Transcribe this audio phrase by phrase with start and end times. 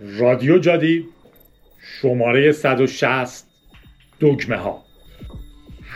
[0.00, 1.04] رادیو جادی
[1.80, 3.44] شماره 160
[4.20, 4.84] دگمه ها.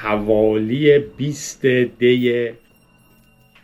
[0.03, 2.50] حوالی 20 دی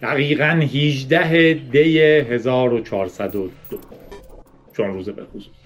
[0.03, 3.51] دقیقا 18 دی 1402
[4.77, 5.66] چون روز به خصوص.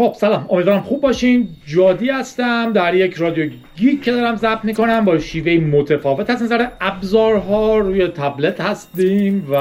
[0.00, 0.46] خب سلام.
[0.50, 1.48] امیدوارم خوب باشین.
[1.66, 2.72] جادی هستم.
[2.72, 6.30] در یک رادیو گیک که دارم ضبط می‌کنم با شیوه متفاوت.
[6.30, 9.54] از نظر ابزارها روی تبلت هستیم و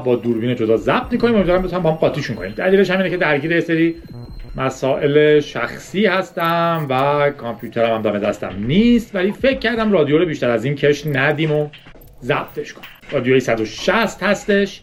[0.00, 1.34] با دوربین جدا ضبط می‌کنیم.
[1.34, 2.50] امیدوارم بتونم با هم قاطیشون کنیم.
[2.50, 3.94] دلیلش همینه که درگیر سری
[4.56, 9.14] مسائل شخصی هستم و کامپیوترم هم دم دستم نیست.
[9.14, 11.68] ولی فکر کردم رادیو رو بیشتر از این کش ندیم و
[12.22, 14.82] ضبطش کنم رادیوی 160 هستش.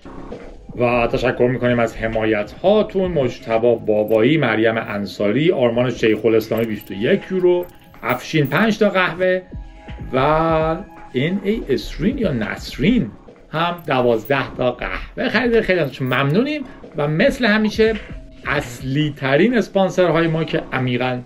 [0.79, 7.65] و تشکر می‌کنیم از حمایت هاتون مجتبا بابایی مریم انصاری آرمان شیخ الاسلامی 21 یورو.
[8.03, 9.41] افشین 5 تا قهوه.
[10.13, 10.77] و
[11.13, 13.11] این ای اسرین یا نسرین
[13.51, 15.61] هم 12 تا قهوه خریده.
[15.61, 16.63] خیلی ازشون ممنونیم.
[16.97, 17.93] و مثل همیشه
[18.45, 21.21] اصلی ترین اسپانسر های ما که عمیقا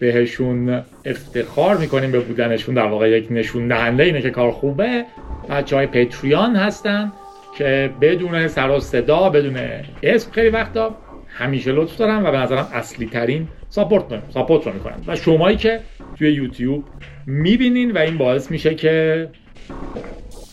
[0.00, 5.04] بهشون افتخار می‌کنیم به بودنشون در واقع یک نشون دهنده اینه که کار خوبه.
[5.50, 7.12] بچه های پیتریان هستن.
[7.58, 9.56] که بدون سر و صدا بدون
[10.02, 10.96] اسم خیلی وقتا
[11.28, 15.80] همیشه لطف دارم و به نظرم اصلی ترین ساپورت ساپورت رو می‌کنن و شمایی که
[16.18, 16.84] توی یوتیوب
[17.26, 19.28] می‌بینین و این باعث میشه که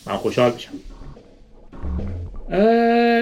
[0.08, 0.72] من خوشحال بشم.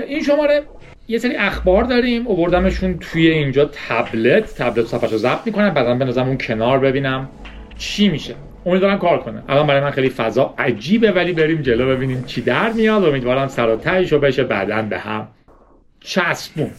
[0.07, 0.61] این شماره
[1.07, 2.27] یه سری اخبار داریم.
[2.27, 4.55] اووردمشون توی اینجا تبلت.
[4.55, 7.29] تبلت صفحه رو ضبط می‌کنم بعدا بنازم اون کنار ببینم
[7.77, 8.35] چی میشه.
[8.65, 9.43] امیدوارم کار کنه.
[9.49, 13.05] الان برای من خیلی فضا عجیبه ولی بریم جلو ببینیم چی در میاد.
[13.05, 15.27] امیدوارم سر و رو بشه بعدا به هم
[15.99, 16.71] چسبون.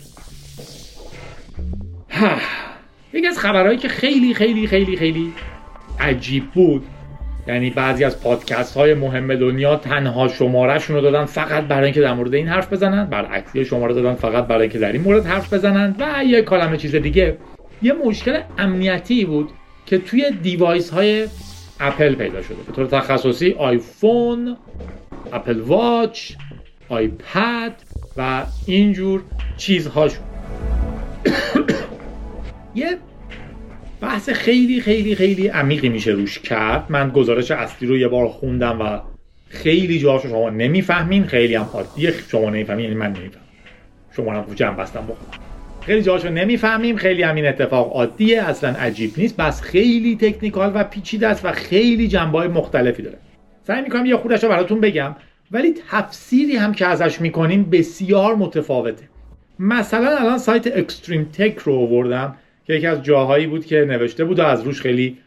[3.13, 5.33] یکی از خبرهایی که خیلی خیلی خیلی خیلی
[6.01, 6.85] عجیب بود
[7.47, 12.15] یعنی بعضی از پادکست های مهم دنیا تنها شمارهشون رو دادن فقط برای اینکه در
[12.15, 13.07] مورد این حرف بزنن.
[13.07, 15.95] برعکسی شماره دادن فقط برای اینکه در این مورد حرف بزنن.
[15.99, 17.37] و یه عالمه چیز دیگه.
[17.83, 19.51] یه مشکل امنیتی بود
[19.87, 21.27] که توی device های
[21.87, 22.63] اپل پیدا شده.
[22.63, 24.57] به طور تخصصی آیفون
[25.33, 26.33] اپل واچ
[26.89, 27.83] آیپد
[28.17, 29.23] و اینجور
[29.57, 30.25] چیزهاشون.
[32.75, 32.99] یه
[34.01, 36.87] بحث خیلی خیلی خیلی عمیقی میشه روش کرد.
[36.89, 39.01] من گزارش اصلی رو یه بار خوندم و
[39.49, 41.25] خیلی جاهاشو شما نمی‌فهمین.
[41.27, 42.15] خیلی هم عادیه.
[42.29, 43.45] شما نمی‌فهمین یعنی من نمی‌فهمم.
[44.17, 45.07] شما هم جمع بستم
[45.87, 46.97] خیلی جاشو نمی‌فهمیم.
[46.97, 48.43] خیلی همین اتفاق عادیه.
[48.43, 49.37] اصلا عجیب نیست.
[49.37, 53.19] بس خیلی تکنیکال و پیچیده است و خیلی جنبه مختلفی داره.
[53.63, 55.17] سعی می‌کنم یه خودش رو براتون بگم.
[55.51, 59.09] ولی تفسیری هم که ازش می‌کنیم بسیار متفاوته.
[59.59, 64.39] مثلا الان سایت اکستریم تک رو آوردم که یکی از جاهایی بود که نوشته بود
[64.39, 65.19] و از روش خیلی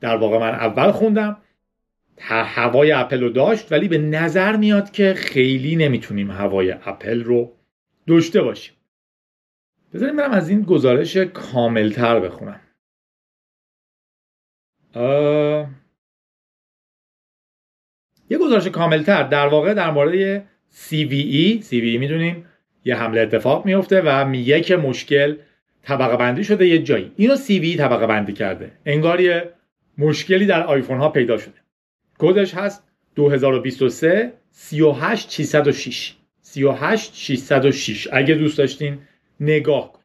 [0.00, 1.36] در واقع من اول خوندم.
[2.18, 7.52] هوای اپل رو داشت ولی به نظر میاد که خیلی نمی‌تونیم هوای اپل رو
[8.06, 8.74] داشته باشیم.
[9.94, 12.60] بذاریم برم از این گزارش کاملتر بخونم.
[18.30, 22.46] یه گزارش کاملتر در واقع در مورد CVE CVE می‌دونیم
[22.84, 25.36] یه حمله اتفاق میفته و میگه که مشکل
[25.82, 27.12] طبقه بندی شده یه جایی.
[27.16, 28.72] اینو CVE طبقه بندی کرده.
[28.86, 29.52] انگار یه
[29.98, 31.54] مشکلی در آیفون ها پیدا شده.
[32.18, 32.82] کدش هست؟
[33.14, 38.98] 2023 38 606 38 606 اگه دوست داشتین
[39.42, 40.02] نگاه کن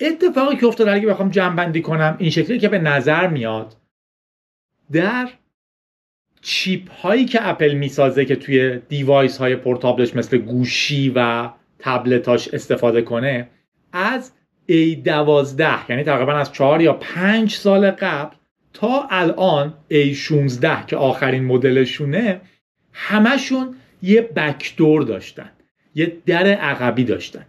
[0.00, 3.76] اتفاقی که افتاد اگه بخوام جمع کنم این شکلی که به نظر میاد
[4.92, 5.28] در
[6.42, 13.02] چیپ هایی که اپل می‌سازه که توی دیوایس های پورتابلش مثل گوشی و تبلتاش استفاده
[13.02, 13.48] کنه
[13.92, 14.32] از
[14.68, 18.36] A12 یعنی تقریبا از 4 یا 5 سال قبل
[18.72, 22.40] تا الان A16 که آخرین مدلشونه
[22.92, 25.50] همشون یه بکدور داشتن
[25.94, 27.46] یه در عقبی داشتن.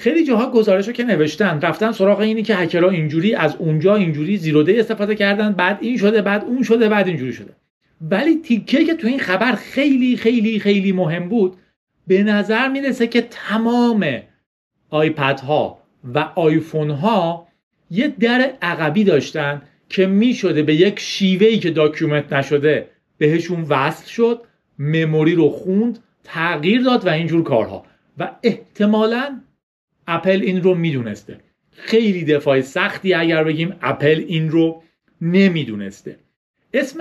[0.00, 4.36] خیلی جاها گزارش رو که نوشتن رفتن سراغ اینی که هکرها اینجوری از اونجا اینجوری
[4.36, 7.52] زیرو دی استفاده کردن بعد این شده بعد اون شده بعد اینجوری شده.
[8.00, 11.56] ولی تیکه که تو این خبر خیلی خیلی خیلی مهم بود
[12.06, 14.06] به نظر می‌رسه که تمام
[14.90, 15.78] آیپد ها
[16.14, 17.48] و آیفون ها
[17.90, 22.86] یه در عقبی داشتن که می‌شده به یک شیوهی که document نشده
[23.18, 24.40] بهشون وصل شد
[24.78, 27.84] memory رو خوند تغییر داد و اینجور کارها.
[28.18, 29.40] و احتمالاً
[30.10, 31.36] اپل این رو می‌دونسته.
[31.72, 34.82] خیلی دفاع سختی اگر بگیم اپل این رو
[35.20, 36.16] نمی‌دونسته.
[36.74, 37.00] اسم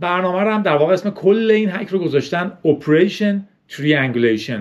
[0.00, 3.36] برنامه رو هم در واقع اسم کل این هک رو گذاشتن Operation
[3.72, 4.60] Triangulation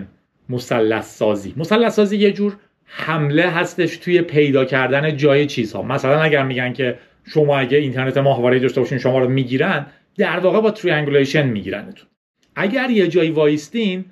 [0.50, 5.82] مثلث سازی مثلث سازی یه جور حمله هستش توی پیدا کردن جای چیزها.
[5.82, 9.86] مثلا اگر میگن که شما اگه اینترنت ماهواره داشته باشین شما رو می‌گیرن
[10.18, 12.08] در واقع با تریانگولیشن میگیرنتون.
[12.56, 14.06] اگر یه جایی وایستین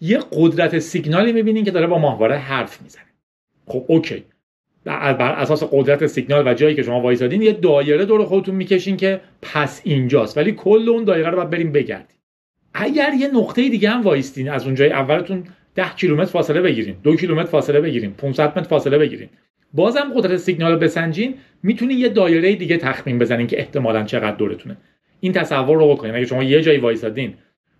[0.00, 3.04] یه قدرت سیگنالی می‌بینین که داره با ماهواره حرف می‌زنه.
[3.66, 4.24] خب okay.
[4.84, 9.20] بر اساس قدرت سیگنال و جایی که شما وایسادین یه دایره دور خودتون می‌کشین که
[9.42, 10.36] پس اینجاست.
[10.38, 12.16] ولی کل اون دایره رو باید بریم بگردیم.
[12.74, 15.44] اگر یه نقطه دیگه هم وایستین از اونجای اولتون
[15.74, 19.28] 10 کیلومتر فاصله بگیرین دو کیلومتر فاصله بگیرین 500 متر فاصله بگیرین.
[19.74, 24.76] بازم قدرت سیگنال رو بسنجین می‌تونین یه دایره دیگه تخمین بزنین که احتمالا چقدر دورتونه.
[25.20, 26.14] این تصور رو بکنین.
[26.14, 27.34] اگه شما یه جایی وایسادین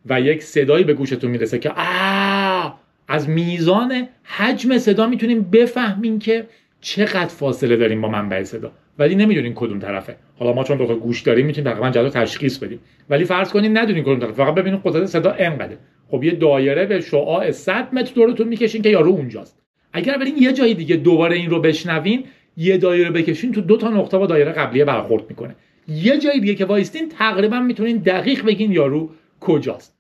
[0.07, 2.71] و یک صدایی به گوشتون می‌رسه که آ
[3.09, 6.47] از میزان حجم صدا می‌تونیم بفهمین که
[6.81, 8.73] چقدر فاصله داریم با منبع صدا.
[8.99, 10.17] ولی نمی‌دونین کدوم طرفه.
[10.39, 12.79] حالا ما چون دو گوش داریم می‌تونیم تقریبا جلو تشخیص بدیم.
[13.11, 15.79] ولی فرض کنین ندونین کدوم طرف فقط ببینید قدرت صدا انقدره.
[16.09, 19.61] خب یه دایره به شعاع 100 متر دورتون می‌کشین که یارو اونجاست.
[19.93, 22.25] اگر برین یه جای دیگه دوباره این رو بشنوین
[22.57, 25.55] یه دایره بکشین تو دو تا نقطه با دایره قبلیه برخورد می‌کنه.
[25.89, 29.97] یه جای دیگه که وایستین تقریبا می‌تونین دقیق بگین یارو کجاست.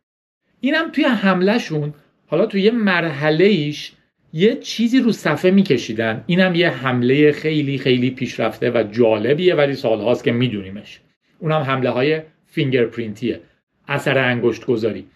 [0.60, 1.94] اینم توی حملهشون
[2.26, 3.92] حالا توی یه مرحله ایش
[4.32, 6.24] یه چیزی رو صفحه میکشیدن.
[6.26, 11.00] اینم یه حمله خیلی خیلی پیشرفته و جالبیه ولی سالهاست که میدونیمش.
[11.38, 13.40] اونم حمله های fingerprint یه.
[13.88, 15.06] اثر انگشت گذاری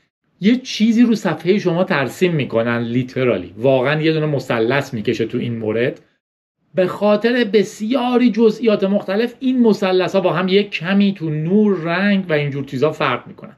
[0.40, 5.56] یه چیزی رو صفحه شما ترسیم می‌کنن literally واقعا یه دونه مثلث می‌کشه تو این
[5.56, 6.00] مورد.
[6.74, 12.24] به خاطر بسیاری جزئیات مختلف این مثلث ها با هم یک کمی تو نور رنگ
[12.28, 13.56] و اینجور چیزا فرق می‌کنن.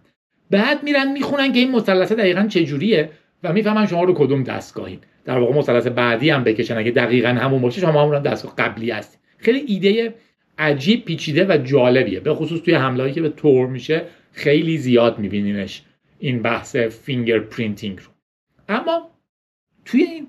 [0.50, 3.10] بعد میرن می‌خونن که این مثلث دقیقا چجوریه
[3.43, 4.98] و می‌فهمن شما رو کدوم دستگاهین.
[5.25, 6.78] در واقع مثلث بعدی هم بکشن.
[6.78, 9.19] اگه دقیقا همون باشه شما همون دستگاه قبلی هست.
[9.38, 10.14] خیلی ایده
[10.58, 12.20] عجیب پیچیده و جالبیه.
[12.20, 14.02] به خصوص توی حملهایی که به Tor میشه
[14.32, 15.82] خیلی زیاد میبینینش
[16.19, 18.10] این بحث fingerprinting رو.
[18.69, 19.10] اما
[19.84, 20.26] توی این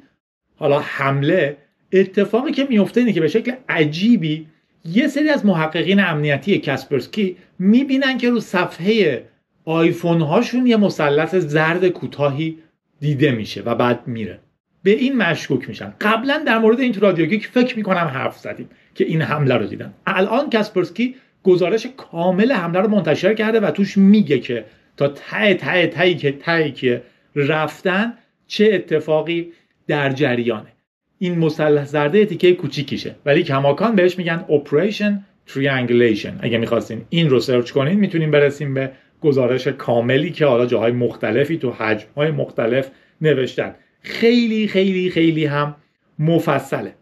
[0.56, 1.58] حالا حمله
[1.92, 4.48] اتفاقی که میفته اینه که به شکل عجیبی
[4.86, 9.24] یه سری از محققین امنیتی کسپرسکی می‌بینن که رو صفحه
[9.68, 12.58] آیفون هاشون یه مثلث زرد کوتاهی
[13.00, 14.40] دیده میشه و بعد میره.
[14.84, 15.94] به این مشکوک میشن.
[16.02, 19.94] قبلا در مورد این تو رادیو فکر می‌کنم حرف زدیم که این حمله رو دیدن.
[20.06, 24.66] الان کاسپرسکی گزارش کامل حمله رو منتشر کرده و توش میگه که
[24.98, 27.02] تا ته ته تایی که تایی که
[27.36, 28.14] رفتن
[28.48, 29.52] چه اتفاقی
[29.88, 30.74] در جریانه.
[31.20, 33.16] این مثلث زرده تیکه کوچیکیشه.
[33.26, 38.92] ولی کماکان بهش میگن Operation Triangulation اگه می‌خواستین این رو search کنین می‌تونیم برسیم به
[39.22, 42.92] گزارش کاملی که حالا جاهای مختلفی تو حجمهای مختلف
[43.22, 43.76] نوشتن.
[44.02, 45.76] خیلی خیلی خیلی هم
[46.20, 46.96] مفصله.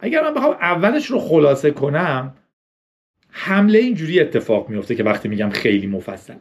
[0.00, 2.34] اگر من بخوام اولش رو خلاصه کنم
[3.30, 6.40] حمله اینجوری اتفاق میفته که وقتی میگم خیلی مفصله.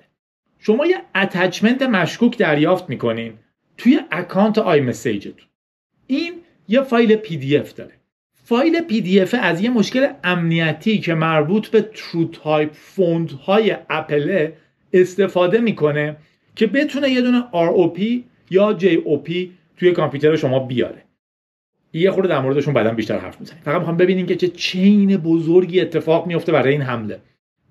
[0.59, 3.33] شما یه attachment مشکوک دریافت می‌کنین
[3.77, 5.47] توی account iMessage تون.
[6.07, 6.33] این
[6.67, 7.93] یه فایل PDF داره.
[8.43, 14.57] فایل PDF از یه مشکل امنیتی که مربوط به TrueType font های اپله
[14.93, 16.15] استفاده می‌کنه
[16.55, 18.01] که بتونه یه دونه ROP
[18.49, 19.31] یا JOP
[19.77, 21.03] توی کامپیوتر شما بیاره.
[21.93, 23.61] یه خورده در موردشون بعدا بیشتر حرف می‌زنیم.
[23.61, 27.19] فقط می‌خوام ببینیم که چه chain بزرگی اتفاق میفته برای این حمله.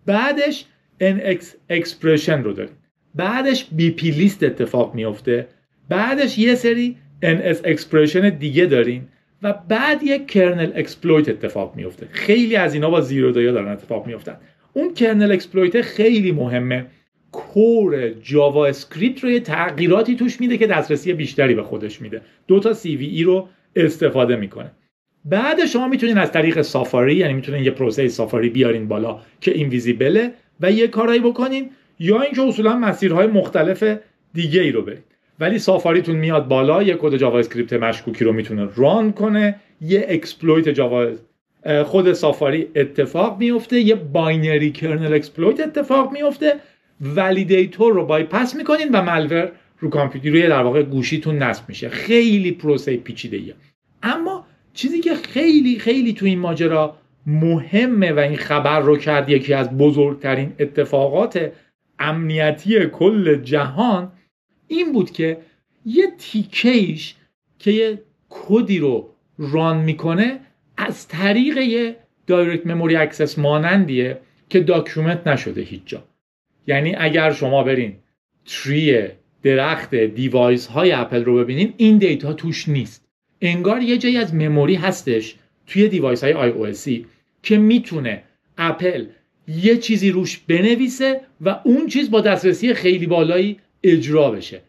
[0.06, 0.64] بعدش
[1.00, 2.72] NS expression رو داریم.
[3.14, 5.48] بعدش BP list اتفاق میفته
[5.88, 9.08] بعدش یه سری NS expression دیگه داریم
[9.42, 13.68] و بعد یک kernel exploit اتفاق میفته خیلی از اینا با zero day ا دارن
[13.68, 14.36] اتفاق میفتن
[14.72, 16.86] اون kernel exploit خیلی مهمه.
[17.32, 22.20] core JavaScript رو یه تغییراتی توش میده که دسترسی بیشتری به خودش میده.
[22.46, 24.70] دو تا ای رو استفاده می‌کنه.
[25.24, 30.22] بعد شما می‌تونین از طریق سافاری یعنی می‌تونین یه پروسه سافاری بیارین بالا که invisible
[30.22, 33.98] ه و یه کارایی بکنین یا اینکه اصولا مسیرهای مختلف
[34.34, 35.04] دیگه ای رو برید
[35.40, 41.08] ولی سافاریتون میاد بالا یه کد JavaScript مشکوکی رو می‌تونه run کنه یه exploit جاوا
[41.84, 46.54] خود سافاری اتفاق میفته یه binary kernel exploit اتفاق میفته
[47.00, 52.52] validator رو بایپس می‌کنین و malware رو کامپیوتر روی در واقع گوشیتون نصب میشه خیلی
[52.52, 53.54] پروسه پیچیده ایه.
[54.02, 59.54] اما چیزی که خیلی خیلی تو این ماجرا مهمه و این خبر رو کرد یکی
[59.54, 61.52] از بزرگترین اتفاقات
[61.98, 64.12] امنیتی کل جهان
[64.68, 65.38] این بود که
[65.86, 67.14] یه تیکیش
[67.58, 70.40] که یه کدی رو run می‌کنه
[70.76, 71.96] از طریق یه
[72.26, 76.04] direct memory access مانندیه که document نشده هیچ جا
[76.68, 77.96] یعنی اگر شما برین
[78.46, 79.08] tree
[79.42, 83.08] درخت device های اپل رو ببینین این data توش نیست.
[83.40, 85.34] انگار یه جایی از memory هستش
[85.66, 86.66] توی device های iOS
[87.42, 88.22] که می‌تونه
[88.58, 89.06] اپل
[89.48, 94.60] یه چیزی روش بنویسه و اون چیز با دسترسی خیلی بالایی اجرا بشه.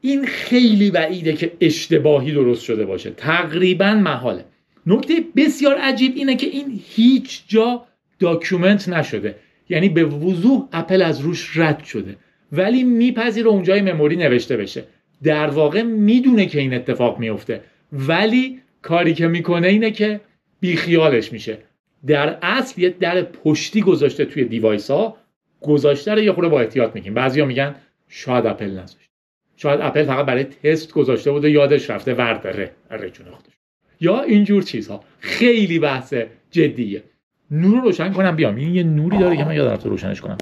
[0.00, 3.10] این خیلی بعیده که اشتباهی درست شده باشه.
[3.10, 4.44] تقریبا محاله.
[4.86, 7.86] نکته بسیار عجیب اینه که این هیچ جا
[8.18, 9.34] document نشده.
[9.70, 12.16] یعنی به وضوح اپل از روش رد شده.
[12.52, 14.84] ولی میپذیره اونجای memory نوشته بشه.
[15.22, 17.60] در واقع می‌دونه که این اتفاق میفته.
[17.92, 20.20] ولی کاری که می‌کنه اینه که
[20.60, 21.58] بیخیالش میشه.
[22.06, 25.16] در اصل یه در پشتی گذاشته توی device ها
[25.60, 27.14] گذاشته رو یه خورده با احتیاط میگیم.
[27.14, 27.74] بعضیا میگن
[28.08, 29.10] شاید اپل نذاشت.
[29.56, 33.52] شاید اپل فقط برای تست گذاشته بود و یادش رفته ورداره ره خودش.
[34.00, 35.04] یا اینجور چیزها.
[35.18, 36.14] خیلی بحث
[36.50, 37.02] جدیه.
[37.50, 38.56] نور رو روشن کنم بیام.
[38.56, 40.38] این یه نوری داره که من یادم رفته روشنش کنم.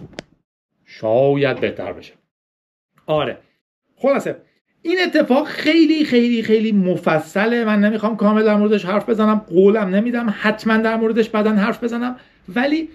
[0.85, 2.13] شاید بهتر بشه.
[3.07, 3.39] آره.
[3.97, 4.37] خلاصه.
[4.83, 7.65] این اتفاق خیلی خیلی خیلی مفصله.
[7.65, 12.17] من نمی‌خوام کامل در موردش حرف بزنم قولم نمیدم حتما در موردش بعدا حرف بزنم.
[12.49, 12.89] ولی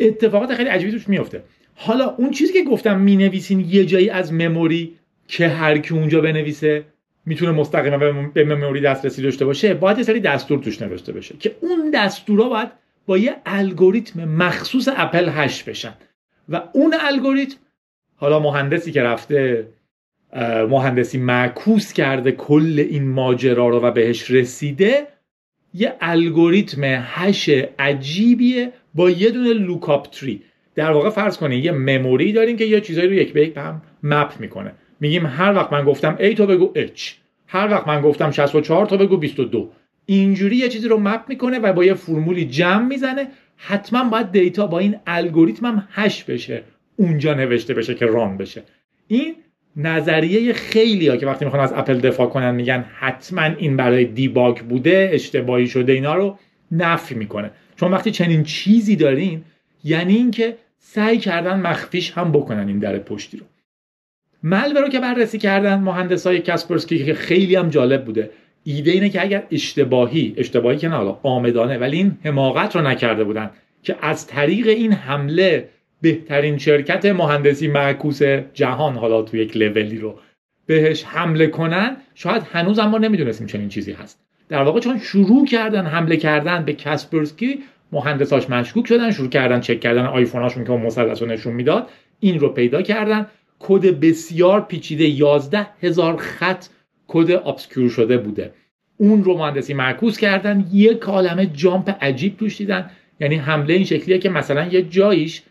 [0.00, 1.42] اتفاقات خیلی عجیبی توش میفته.
[1.74, 4.94] حالا اون چیزی که گفتم می‌نویسین یه جایی از مموری
[5.28, 6.84] که هر کی اونجا بنویسه
[7.26, 11.56] می‌تونه مستقیما به مموری دسترسی داشته باشه باید یه سری دستور توش نوشته بشه که
[11.60, 12.68] اون دستورها باید
[13.08, 15.94] با یه الگوریتم مخصوص اپل هش بشن.
[16.48, 17.56] و اون الگوریتم
[18.16, 19.68] حالا مهندسی که رفته
[20.68, 25.06] مهندسی معکوس کرده کل این ماجرا رو و بهش رسیده
[25.74, 30.42] یه الگوریتم hash عجیبیه با یه دونه lookup tree.
[30.74, 33.60] در واقع فرض کنید یه memory داریم که یه چیزایی رو یک به یک به
[33.60, 34.72] هم map می‌کنه.
[35.00, 37.00] میگیم هر وقت من گفتم A تو بگو H.
[37.46, 39.70] هر وقت من گفتم 64 تو بگو 22
[40.10, 43.28] اینجوری یه چیزی رو map می‌کنه و با یه فرمولی جمع می‌زنه.
[43.56, 46.62] حتما باید data با این الگوریتم هم hash بشه.
[46.96, 48.62] اونجا نوشته بشه که run بشه.
[49.08, 49.34] این
[49.76, 54.58] نظریه خیلی ها که وقتی می‌خوان از اپل دفاع کنن میگن حتما این برای debug
[54.58, 56.38] بوده اشتباهی شده اینا رو
[56.72, 57.50] نفی می‌کنه.
[57.76, 59.44] چون وقتی چنین چیزی دارین
[59.84, 63.46] یعنی اینکه سعی کردن مخفیش هم بکنن این در پشتی رو.
[64.42, 68.30] ملوه رو که بررسی کردن مهندس های که خیلی هم جالب بوده.
[68.70, 73.24] ایده اینه که اگر اشتباهی اشتباهی که نه حالا آمدانه ولی این حماقت رو نکرده
[73.24, 73.50] بودن
[73.82, 75.68] که از طریق این حمله
[76.00, 78.22] بهترین شرکت مهندسی معکوس
[78.54, 80.18] جهان حالا تو یک لولی رو
[80.66, 84.20] بهش حمله کنن شاید هنوز ما نمی‌دونستیم چنین چیزی هست.
[84.48, 87.58] در واقع چون شروع کردن حمله کردن به کسپرسکی
[87.92, 91.88] مهندساش مشکوک شدن شروع کردن چک کردن آیفوناشون که مثلث نشون می‌داد
[92.20, 93.26] این رو پیدا کردن.
[93.58, 96.64] کد بسیار پیچیده 11 هزار خط
[97.06, 98.52] کد obscure شده بوده.
[98.98, 102.90] اون رو مهندسی معکوس کردن یک عالمه jump عجیب توش دیدن.
[103.20, 105.42] یعنی حمله این شکلیه که مثلا یه جاییش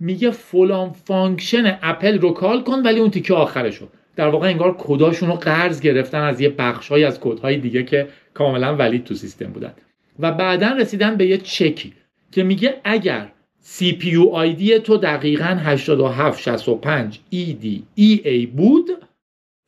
[0.00, 3.88] میگه فلان function اپل رو call کن ولی اون تیکه آخرشو.
[4.16, 8.76] در واقع انگار کداشون رو قرض گرفتن از یه بخشهایی از کدهای دیگه که کاملا
[8.76, 9.72] valid تو سیستم بودن.
[10.18, 11.92] و بعدا رسیدن به یه چکی
[12.32, 13.32] که میگه اگر
[13.64, 17.66] CPU ID تو دقیقا 8765 ED
[18.00, 18.90] EA بود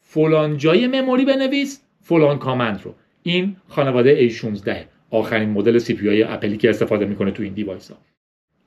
[0.01, 2.95] فلان جای memory بنویس فلان command رو.
[3.27, 4.71] این خانواده A16
[5.11, 7.99] آخرین مدل CPU اپلی که استفاده می‌کنه تو این device ها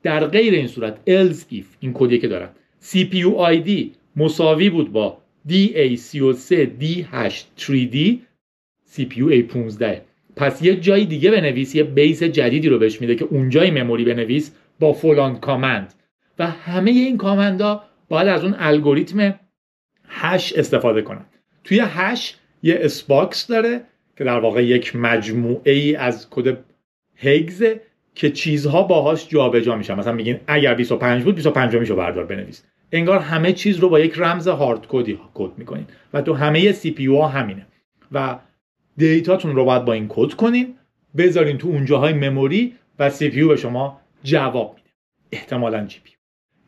[0.02, 2.50] در غیر این صورت else if این کدی که دارم
[2.82, 3.70] CPU ID
[4.16, 8.16] مساوی بود با DA33 D8 3D
[8.94, 9.84] CPU A15
[10.36, 14.54] پس یه جای دیگه بنویس یه base جدیدی رو بهش میده که اونجای memory بنویس
[14.80, 15.94] با فلان command
[16.38, 19.40] و همه این command ا باید از اون الگوریتم
[20.08, 21.24] hash استفاده کنن.
[21.64, 23.80] توی hash یه S-box داره
[24.18, 26.58] که در واقع یک مجموعه ای از کد
[27.16, 27.64] hex
[28.14, 29.94] که چیزها باهاش جابجا میشن.
[29.94, 32.64] مثلا میگین اگر 25 بود 25 میشو بردار بنویس.
[32.92, 35.86] انگار همه چیز رو با یک رمز hard code ی کد می‌کنین.
[36.12, 37.66] و تو همه CPU ها همینه.
[38.12, 38.38] و
[38.96, 40.74] data تون رو باید با این کد کنین
[41.16, 44.90] بذارین تو اونجاهای memory و CPU به شما جواب میده.
[45.32, 46.10] احتمالا GPU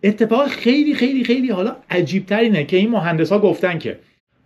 [0.03, 3.99] اتفاق خیلی خیلی خیلی حالا عجیب اینه که این مهندس ها گفتن که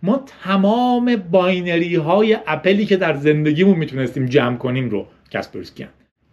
[0.05, 5.87] ما تمام binary های اپلی که در زندگیمون می‌تونستیم جمع کنیم رو کسپرسکی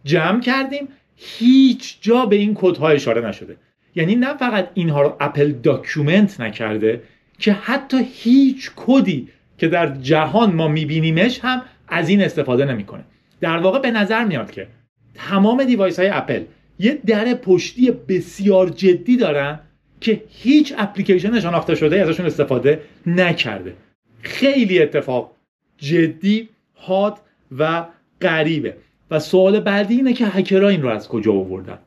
[0.05, 3.57] جمع کردیم هیچ جا به این کدها اشاره نشده.
[3.95, 7.03] یعنی نه فقط اینها رو اپل document نکرده
[7.39, 13.05] که حتی هیچ کدی که در جهان ما میبینیمش هم از این استفاده نمی‌کنه.
[13.41, 14.67] در واقع به نظر میاد که
[15.15, 16.43] تمام device های اپل
[16.79, 19.61] یه در پشتی بسیار جدی دارن
[20.03, 23.75] که هیچ اپلیکیشن شناخته شده ازشون استفاده نکرده.
[24.23, 25.33] خیلی اتفاق
[25.79, 27.19] جدی حاد
[27.59, 27.87] و
[28.21, 28.77] غریبه.
[29.11, 31.79] و سوال بعدی اینه که هکرها این رو از کجا آوردن؟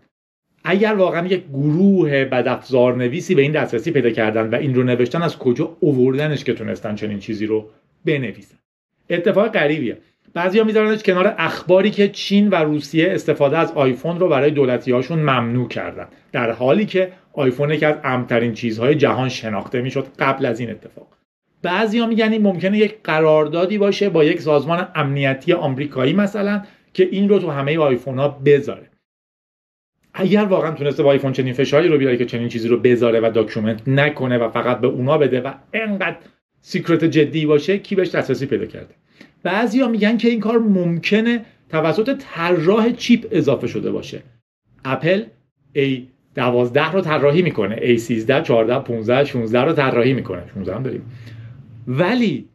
[0.63, 5.21] اگر واقعا یک گروه بدافزار نویسی به این دسترسی پیدا کردن و این رو نوشتن
[5.21, 7.69] از کجا اووردنش که تونستن چنین چیزی رو
[8.05, 8.57] بنویسن؟
[9.09, 9.97] اتفاق غریبیه.
[10.35, 15.19] بعضیا میذارنش کنار اخباری که چین و روسیه استفاده از آیفون رو برای دولتی هاشون
[15.19, 16.07] ممنوع کردن.
[16.31, 21.07] در حالی که آیفون یکی از امترین چیزهای جهان شناخته می‌شد قبل از این اتفاق.
[21.61, 26.61] بعضیا میگن این ممکنه یک قراردادی باشه با یک سازمان امنیتی آمریکایی مثلا
[26.93, 28.89] که این رو تو همه آیفون ها بذاره.
[30.13, 33.31] اگر واقعا تونسته با آیفون چنین فشاری رو بیاره که چنین چیزی رو بذاره و
[33.33, 36.17] document نکنه و فقط به اونا بده و انقدر
[36.61, 38.95] secret جدی باشه کی بهش دسترسی پیدا کرده؟
[39.45, 44.23] بعضیا میگن که این کار ممکنه توسط طراح chip اضافه شده باشه.
[44.85, 45.25] اپل
[45.73, 47.75] A 12 رو طراحی می‌کنه.
[47.81, 50.47] A 13 14 15 16 رو طراحی می‌کنه.
[50.53, 51.11] 16 هم داریم.
[51.87, 52.49] ولی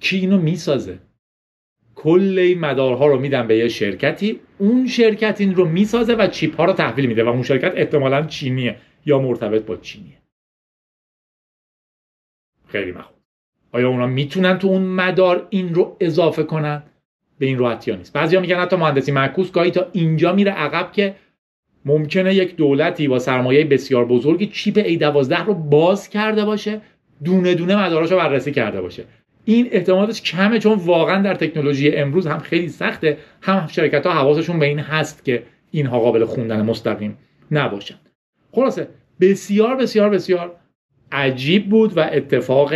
[0.00, 0.98] کی اینو می‌سازه؟
[1.94, 4.40] کل این مدارها رو میدن به یه شرکتی.
[4.58, 8.22] اون شرکت این رو می‌سازه و چیپ ها رو تحویل میده و اون شرکت احتمالا
[8.22, 10.18] چینیه یا مرتبط با چینیه.
[12.68, 13.21] خیلی مخوب
[13.72, 16.82] آیا اونا می‌تونن تو اون مدار این رو اضافه کنن؟
[17.38, 18.12] به این راحتی ها نیست.
[18.12, 21.14] بعضیا میگن حتی مهندسی معکوس گاهی تا اینجا میره عقب که
[21.84, 26.80] ممکنه یک دولتی با سرمایه بسیار بزرگی چیپ A12 رو باز کرده باشه
[27.24, 29.04] دونه دونه مداراشو بررسی کرده باشه.
[29.44, 34.58] این احتمالش کمه چون واقعا در تکنولوژی امروز هم خیلی سخته هم شرکت ها حواسشون
[34.58, 37.18] به این هست که اینها قابل خوندن مستقیم
[37.50, 37.94] نباشن.
[38.52, 38.88] خلاصه
[39.20, 40.56] بسیار بسیار بسیار
[41.12, 42.72] عجیب بود و اتفاق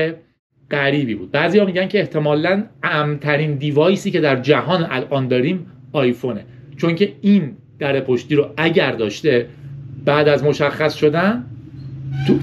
[0.71, 1.31] غریبی بود.
[1.31, 6.45] بعضی ها میگن که احتمالا امترین دیوایسی که در جهان الان داریم آیفونه.
[6.77, 9.49] چون که این در پشتی رو اگر داشته
[10.05, 11.45] بعد از مشخص شدن
[12.27, 12.39] تو.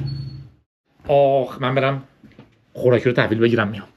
[1.07, 2.03] آخ من برم
[2.73, 3.87] خوراکی رو تحویل بگیرم میام.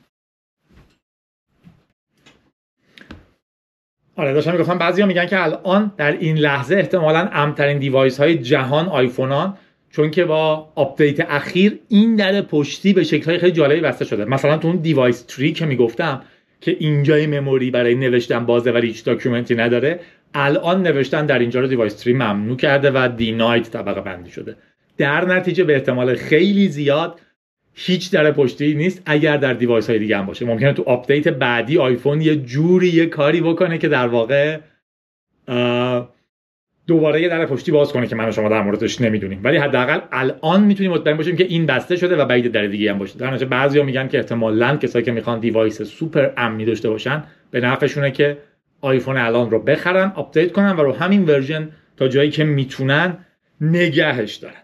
[4.17, 8.89] آره داشتم می‌گفتم بعضیا میگن که الان در این لحظه احتمالا امن‌ترین device های جهان
[8.89, 9.57] آیفونان.
[9.97, 14.25] چون که با update اخیر این در پشتی به شکل های خیلی جالبی بسته شده.
[14.25, 16.23] مثلا تو اون device tree ی که می‌گفتم
[16.61, 20.01] که اینجای memory برای نوشتن بازه و هیچ document ی نداره
[20.35, 24.57] الان نوشتن در اینجا رو device tree ممنوع کرده و denied طبقه بندی شده.
[24.99, 27.21] در نتیجه به احتمال خیلی زیاد
[27.75, 30.47] هیچ در پشتی نیست اگر در device های دیگه هم باشه.
[30.47, 34.59] ممکنه تو update بعدی آیفون یه جوری یه کاری بکنه که در واقع
[36.87, 39.41] دوباره یه در پشتی باز کنه که من و شما در موردش نمی‌دونیم.
[39.45, 42.99] ولی حداقل الان می‌تونیم مطمئن باشیم که این بسته شده و بعید در دیگه هم
[42.99, 43.19] باشه.
[43.19, 47.61] در نتیجه بعضیا میگن که احتمالاً کسایی که می‌خوان device super امنی داشته باشن به
[47.61, 48.39] نفعشونه که
[48.81, 53.19] آیفون الان رو بخرن update کنن و رو همین version تا جایی که می‌تونن
[53.61, 54.55] نگهش دارن.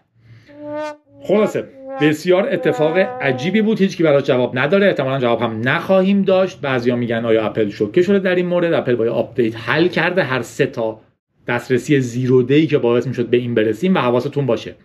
[1.23, 1.63] خلاصه
[2.01, 3.79] بسیار اتفاق عجیبی بود.
[3.79, 4.87] هیچ کی براش جواب نداره.
[4.87, 6.61] احتمالا جواب هم نخواهیم داشت.
[6.61, 10.23] بعضیا میگن آیا اپل شوکه شده در این مورد؟ اپل با update حل کرده.
[10.23, 10.99] هر سه تا
[11.47, 14.75] دسترسی zero-day که باعث می‌شد به این برسیم و حواستون باشه.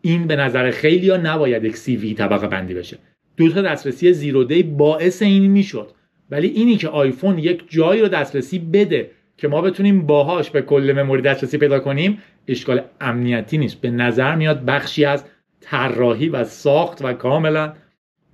[0.00, 2.98] این به نظر خیلی ها نباید یک CVE طبقه بندی بشه.
[3.36, 5.90] دو تا دسترسی زیرو دی باعث این می‌شد.
[6.30, 10.92] ولی اینی که آیفون یک جایی رو دسترسی بده که ما بتونیم باهاش به کل
[10.96, 13.80] مموری دسترسی پیدا کنیم اشکال امنیتی نیست.
[13.80, 15.24] به نظر میاد بخشی از
[15.60, 17.72] طراحی و ساخت و کاملا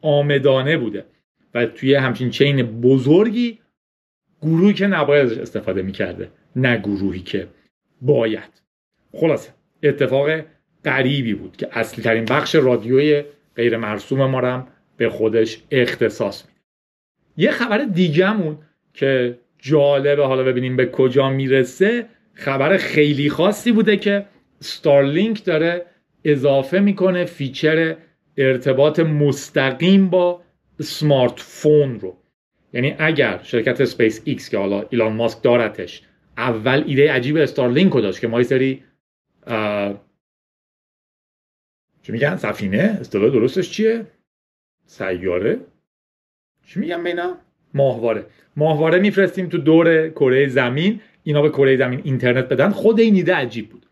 [0.00, 1.04] آمدانه بوده.
[1.54, 3.58] و توی همچین چین بزرگی
[4.42, 6.28] گروهی که نباید استفاده می‌کرده.
[6.56, 7.48] نه گروهی که
[8.00, 8.62] باید.
[9.12, 9.50] خلاصه
[9.82, 10.30] اتفاق
[10.84, 13.24] غریبی بود که اصلی ترین بخش رادیوی
[13.56, 16.60] غیر مرسوم ما هم به خودش اختصاص میده.
[17.36, 18.58] یه خبر دیگهمون
[18.94, 22.06] که جالبه حالا ببینیم به کجا می‌رسه.
[22.34, 24.26] خبر خیلی خاصی بوده که
[24.60, 25.86] Starlink داره
[26.24, 27.96] اضافه می‌کنه feature
[28.36, 30.42] ارتباط مستقیم با
[30.80, 32.16] smartphone رو.
[32.72, 36.02] یعنی اگر شرکت سپیس ایکس که حالا ایلان ماسک دارتش
[36.36, 38.82] اول ایده عجیب استارلینک رو داشت که ما سری
[42.02, 44.06] چی میگن؟ سفینه؟ اصطلاح درستش چیه؟
[44.86, 45.60] سیاره؟
[46.66, 47.36] چی میگن بینا
[47.74, 48.26] ماهواره.
[48.56, 51.00] ماهواره میفرستیم تو دور کره زمین.
[51.22, 52.70] اینا به کره زمین اینترنت بدن.
[52.70, 53.86] خود این ایده عجیب بود.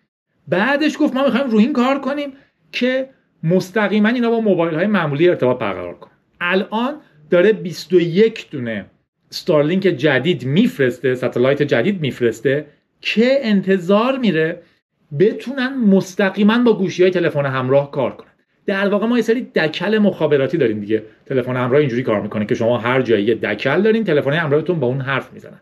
[0.48, 2.32] بعدش گفت ما می‌خوایم روی این کار کنیم
[2.72, 3.08] که
[3.42, 7.00] مستقیما اینا با موبایل های معمولی ارتباط برقرار کنیم الان
[7.30, 8.86] داره 21 دونه
[9.32, 12.66] ستارلینک جدید میفرسته satellite جدید میفرسته
[13.00, 14.62] که انتظار میره
[15.18, 18.28] بتونن مستقیما با گوشی های تلفن همراه کار کنن.
[18.66, 21.02] در واقع ما یه سری دکل مخابراتی داریم دیگه.
[21.26, 24.86] تلفن همراه اینجوری کار می‌کنه که شما هر جایی یه دکل دارین تلفن همراهتون با
[24.86, 25.60] اون حرف می‌زنن.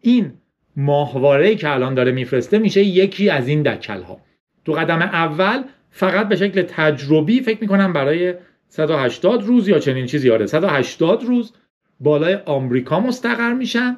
[0.00, 0.32] این
[0.76, 4.20] ماهواره که الان داره میفرسته میشه یکی از این دکل ها
[4.64, 8.34] تو قدم اول فقط به شکل تجربی فکر می‌کنم برای
[8.68, 11.52] 180 روز یا چنین چیزی آره 180 روز
[12.00, 13.96] بالای آمریکا مستقر میشن.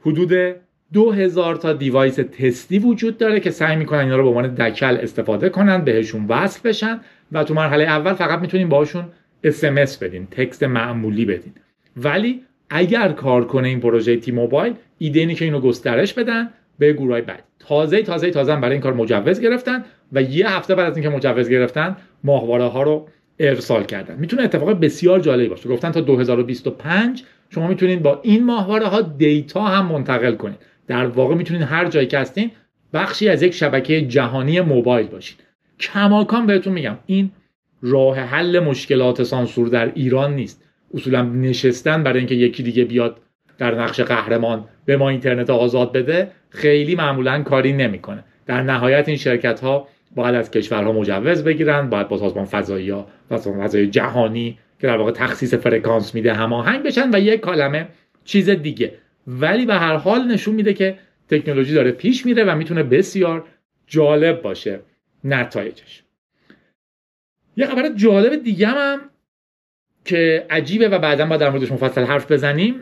[0.00, 0.56] حدود
[0.92, 5.48] 2000 تا device تستی وجود داره که سعی می‌کنن اینا رو به عنوان دکل استفاده
[5.48, 7.00] کنن بهشون وصل بشن
[7.32, 9.04] و تو مرحله اول فقط می‌تونین باشون
[9.44, 9.64] اس‌ام‌اس
[9.98, 11.52] بدین text معمولی بدین.
[11.96, 17.20] ولی اگر کار کنه این پروژه T-Mobile ایده اینه که اینو گسترش بدن به گروه
[17.20, 17.44] بعد.
[17.58, 21.48] تازه تازه تازه برای این کار مجوز گرفتن و یه هفته بعد از اینکه مجوز
[21.48, 24.16] گرفتن ماهواره ها رو ارسال کردن.
[24.16, 25.68] می‌تونه اتفاق بسیار جالبی باشه.
[25.68, 30.58] گفتن تا 2025 شما می‌تونید با این ماهواره ها دیتا هم منتقل کنید.
[30.86, 32.50] در واقع می‌تونید هر جایی که هستین
[32.92, 35.36] بخشی از یک شبکه جهانی موبایل باشید.
[35.80, 37.30] کماکان بهتون میگم این
[37.82, 40.64] راه حل مشکلات سانسور در ایران نیست.
[40.94, 43.16] اصولا نشستن برای اینکه یکی دیگه بیاد
[43.58, 48.24] در نقش قهرمان به ما اینترنت آزاد بده خیلی معمولا کاری نمی‌کنه.
[48.46, 53.08] در نهایت این شرکت ها باید از کشورها مجوز بگیرن باید با سازمان فضایی ها
[53.28, 57.88] سازمان فضایی جهانی که در واقع تخصیص فرکانس میده هماهنگ بشن و یک کالمه
[58.24, 58.94] چیز دیگه.
[59.26, 60.98] ولی به هر حال نشون میده که
[61.28, 63.44] تکنولوژی داره پیش میره و می‌تونه بسیار
[63.86, 64.80] جالب باشه
[65.24, 66.02] نتایجش.
[67.56, 69.00] یه خبر جالب دیگه هم
[70.04, 72.74] که عجیبه و بعدا با در موردش مفصل حرف بزنیم.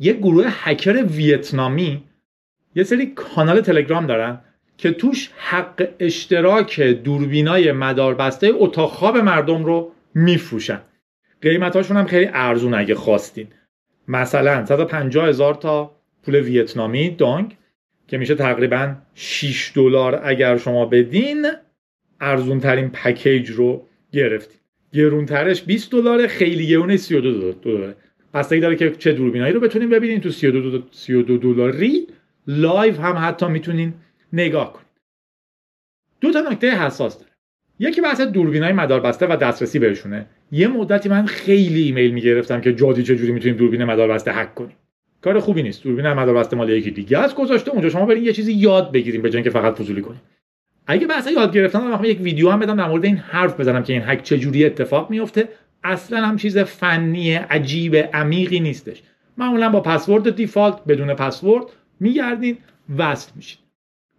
[0.00, 2.02] یه گروه هکر ویتنامی
[2.74, 4.40] یه سری کانال تلگرام دارن.
[4.78, 10.80] که توش حق اشتراک دوربینای مداربسته اتاق خواب مردم رو میفروشن.
[11.42, 13.46] قیمتاشون هم خیلی ارزون اگه خواستین.
[14.08, 17.56] مثلا 150 هزار تا پول ویتنامی دانگ
[18.08, 21.46] که میشه تقریبا 6 دلار اگر شما بدین
[22.20, 24.60] ارزون ترین پکیج رو گرفتین.
[24.92, 27.96] گرونترش 20 دلار خیلی گرون 32 دلاره.
[28.34, 30.20] بستگی داره که چه دوربینایی رو بتونین ببینین.
[30.20, 32.06] تو 32 32 دلاری
[32.46, 33.94] live هم حتی می‌تونین
[34.32, 34.86] نگاه کنید
[36.20, 37.30] دو تا نکته حساس داره.
[37.78, 40.26] یکی بحث دوربینای مداربسته و دسترسی بهشونه.
[40.52, 44.76] یه مدتی من خیلی ایمیل می‌گرفتم که جادی چجوری می‌تونیم دوربین مداربسته هک کنیم.
[45.20, 45.82] کار خوبی نیست.
[45.82, 47.70] دوربین مداربسته مال یکی دیگه است گذاشته.
[47.70, 50.20] اونجا شما برین یه چیزی یاد بگیریم به جای اینکه فقط فضولی کنیم.
[50.86, 53.92] اگه بحث یاد گرفتن رو یک ویدیو هم بدم در مورد این حرف بزنم که
[53.92, 55.48] این هک چجوری اتفاق میفته
[55.84, 59.02] اصلا هم چیز فنی عجیب عمیقی نیستش.
[59.38, 61.64] معمولا با پسورد دیفالت بدون پسورد
[62.00, 62.58] میگردین
[62.98, 63.61] وصل میشین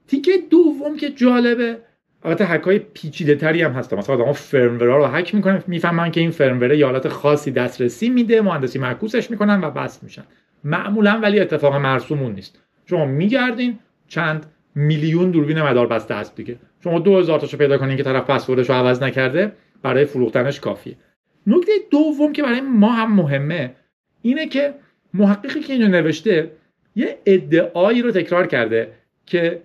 [0.08, 1.78] تیکه دوم که جالبه.
[2.24, 3.94] البته هک های پیچیده تری هم هست.
[3.94, 8.42] مثلا آدم فرمورا رو هک می‌کنن می‌فهمن که این فرموره یه حالت خاصی دسترسی میده
[8.42, 10.24] مهندسی معکوسش می‌کنن و بس میشن.
[10.64, 12.60] معمولا ولی اتفاق مرسومون نیست.
[12.86, 16.56] شما میگردین چند میلیون دوربین مدار بسته هست دیگه.
[16.84, 20.96] شما 2000 تاشو پیدا کنین که طرف پسوردش رو عوض نکرده برای فروختنش کافیه.
[21.48, 23.76] نکته دوم که برای ما هم مهمه
[24.22, 24.74] اینه که
[25.14, 26.52] محققی که اینو نوشته
[26.96, 28.92] یه ادعایی رو تکرار کرده
[29.26, 29.62] که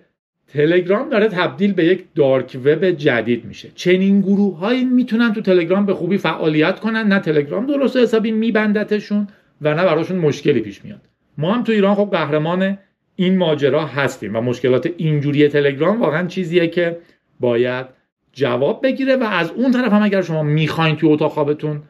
[0.53, 3.69] تلگرام داره تبدیل به یک دارک وب جدید میشه.
[3.75, 7.07] چنین گروه هایی می‌تونن تو تلگرام به خوبی فعالیت کنن.
[7.07, 9.27] نه تلگرام درست حسابی میبندتشون
[9.61, 11.01] و نه براشون مشکلی پیش میاد.
[11.37, 12.77] ما هم تو ایران خب قهرمان
[13.15, 16.97] این ماجرا هستیم و مشکلات اینجوری تلگرام واقعا چیزیه که
[17.39, 17.85] باید
[18.33, 21.81] جواب بگیره و از اون طرف هم اگر شما می‌خواین توی اتاق خوابتون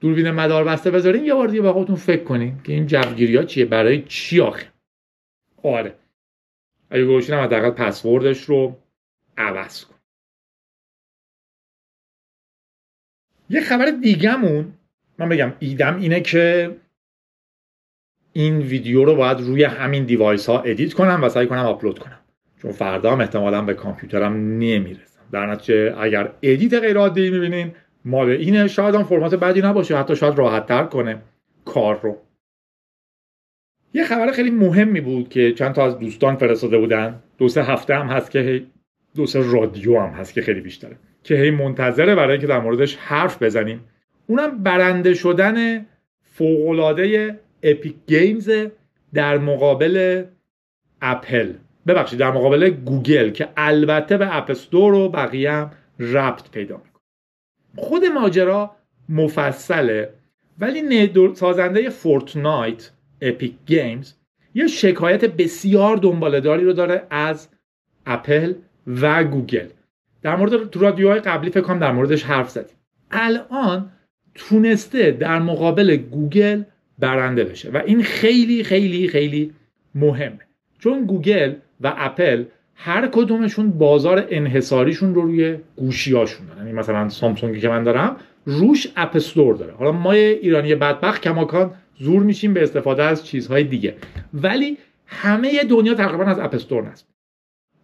[0.00, 3.64] دوربین مدار بسته بذارین یه بار دیگه خودتون فکر کنین که این جوگیری ها چیه
[3.64, 4.66] برای چی آخه؟
[5.62, 5.94] آره.
[6.94, 8.76] اگه گوشین هم حداقل پسوردش رو
[9.36, 9.94] عوض کن.
[13.50, 14.72] یه خبر دیگهمون
[15.18, 16.76] من بگم ایدم اینه که
[18.32, 22.20] این ویدیو رو باید روی همین device ها edit کنم و سعی کنم آپلود کنم.
[22.62, 25.20] چون فردا هم احتمالا به کامپیوترم نمی‌رسم.
[25.32, 28.68] در نتیجه اگر edit غیر عادی می‌بینین مال اینه.
[28.68, 31.22] شاید هم فرمت بدی نباشه حتی شاید راحت تر کنه
[31.64, 32.18] کار رو.
[33.94, 37.22] یه خبر خیلی مهمی بود که چند تا از دوستان فرستاده بودن.
[37.38, 38.62] دو سه هفته هم هست که
[39.16, 40.96] دو سه رادیو هم هست که خیلی بیشتره.
[41.22, 43.80] که هی منتظره برای اینکه در موردش حرف بزنیم.
[44.26, 45.86] اونم برنده شدن
[46.22, 48.50] فوقالعاده Epic Games
[49.14, 50.24] در مقابل
[51.02, 51.52] اپل.
[51.86, 57.02] ببخشید در مقابل گوگل که البته به App Store و بقیه هم ربط پیدا می‌کنه.
[57.76, 58.76] خود ماجرا
[59.08, 60.10] مفصله
[60.58, 64.12] ولی سازنده Fortnite Epic Games
[64.54, 67.48] یه شکایت بسیار دنبالداری رو داره از
[68.06, 68.54] اپل
[68.86, 69.66] و گوگل.
[70.22, 72.76] در مورد تو رادیوهای قبلی فکر کنم در موردش حرف زدیم.
[73.10, 73.90] الان
[74.34, 76.62] تونسته در مقابل گوگل
[76.98, 79.52] برنده بشه و این خیلی خیلی خیلی
[79.94, 80.38] مهمه.
[80.78, 86.58] چون گوگل و اپل هر کدومشون بازار انحصاریشون رو روی گوشیاشون دارن.
[86.58, 89.72] یعنی مثلا سامسونگی که من دارم روش App Store داره.
[89.72, 93.94] حالا ما ایرانی بدبخت کماکان زور میشیم به استفاده از چیزهای دیگه.
[94.34, 97.06] ولی همه دنیا تقریبا از App Store نصب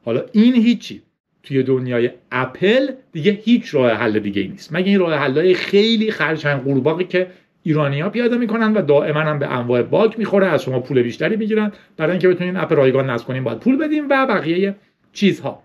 [0.05, 1.03] حالا این هیچی.
[1.43, 4.73] توی دنیای اپل دیگه هیچ راه حل دیگه نیست.
[4.73, 7.31] مگه این راه حلای خیلی خرچنگ قورباغی که
[7.63, 11.37] ایرانی ها پیاده می‌کنن و دائما هم به انواع باگ می‌خوره از شما پول بیشتری
[11.37, 14.77] می‌گیرن برای اینکه بتونین اپ رایگان نصب کنین باید پول بدیم و بقیه
[15.13, 15.63] چیزها.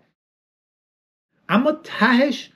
[1.50, 2.52] اما تهش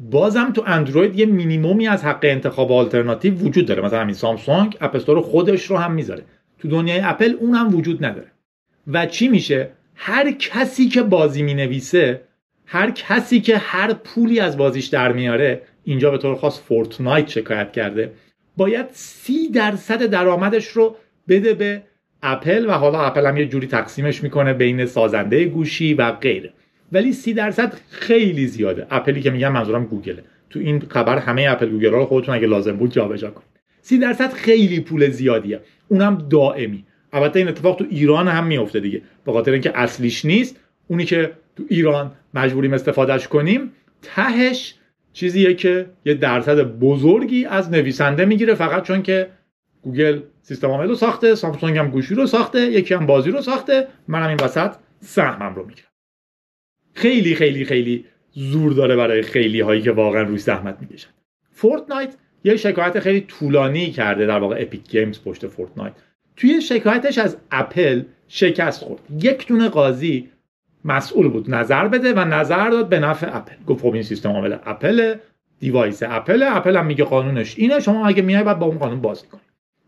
[0.00, 3.82] بازم تو اندروید یه مینیمومی از حق انتخاب آلترناتیو وجود داره.
[3.82, 6.24] مثلا همین سامسونگ اپ خودش رو هم می‌ذاره.
[6.58, 8.26] تو دنیای اپل اون هم وجود نداره.
[8.86, 12.20] و چی میشه؟ هر کسی که بازی می‌نویسه
[12.66, 17.72] هر کسی که هر پولی از بازیش در میاره اینجا به طور خاص Fortnite شکایت
[17.72, 18.12] کرده
[18.56, 20.96] باید سی درصد درآمدش رو
[21.28, 21.82] بده به
[22.22, 26.52] اپل و حالا اپل هم یه جوری تقسیمش می‌کنه بین سازنده گوشی و غیره.
[26.92, 28.86] ولی سی درصد خیلی زیاده.
[28.90, 30.24] اپلی که میگم منظورم گوگله.
[30.50, 33.48] تو این خبر همه اپل گوگل رو خودتون اگه لازم بود جابجا کنید.
[33.80, 35.60] سی درصد خیلی پول زیادیه.
[35.88, 36.84] اونم دائمی.
[37.12, 39.02] البته این اتفاق تو ایران هم میفته دیگه.
[39.24, 40.60] به خاطر اینکه اصلیش نیست.
[40.88, 44.74] اونی که تو ایران مجبوریم استفادهش کنیم تهش
[45.12, 48.54] چیزیه که یه درصد بزرگی از نویسنده می‌گیره.
[48.54, 49.28] فقط چون که
[49.82, 53.86] گوگل سیستم عامل رو ساخته سامسونگ هم گوشی رو ساخته یکی هم بازی رو ساخته.
[54.08, 55.91] منم این وسط سهمم رو می‌گیرم.
[56.94, 61.08] خیلی خیلی خیلی زور داره برای خیلی هایی که واقعا روی زحمت می‌کشن.
[61.50, 65.92] Fortnite یه شکایت خیلی طولانی کرده در واقع Epic Games پشت Fortnite.
[66.36, 69.00] توی شکایتش از اپل شکست خورد.
[69.20, 70.28] یک دونه قاضی
[70.84, 71.50] مسئول بود.
[71.50, 73.54] نظر بده و نظر داد به نفع اپل.
[73.66, 75.14] گفت خب این سیستم عامل اپل
[75.60, 77.80] device اپل اپل هم میگه قانونش اینه.
[77.80, 79.44] شما اگه میای بعد با اون قانون بازی کنید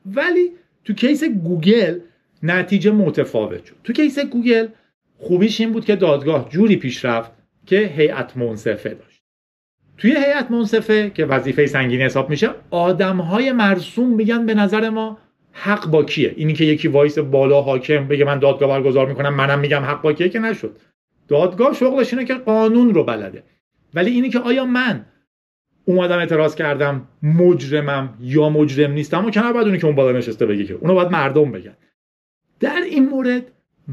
[0.07, 0.51] ولی
[0.85, 1.99] تو case گوگل
[2.43, 3.75] نتیجه متفاوت شد.
[3.85, 4.67] تو case گوگل
[5.25, 7.31] خوبیش این بود که دادگاه جوری پیش رفت
[7.67, 9.23] که هیئت منصفه داشت.
[9.99, 15.19] توی هیئت منصفه که وظیفه سنگینی حساب میشه آدمهای مرسوم میگن به نظر ما
[15.53, 19.59] حق با کیه؟ اینی که یکی وایس بالا حاکم بگه من دادگاه برگزار می‌کنم منم
[19.59, 20.77] میگم حق با کیه که نشد.
[21.29, 23.43] دادگاه شغلش اینه که قانون رو بلده.
[23.95, 25.07] ولی اینی که آیا من
[25.85, 30.47] اومدم اعتراض کردم مجرمم یا مجرم نیستم و کنار باید اونی که اون بالا نشسته
[30.47, 30.75] بگه که.
[30.75, 31.77] اونو باید مردم بگن.
[32.61, 33.43] در این مورد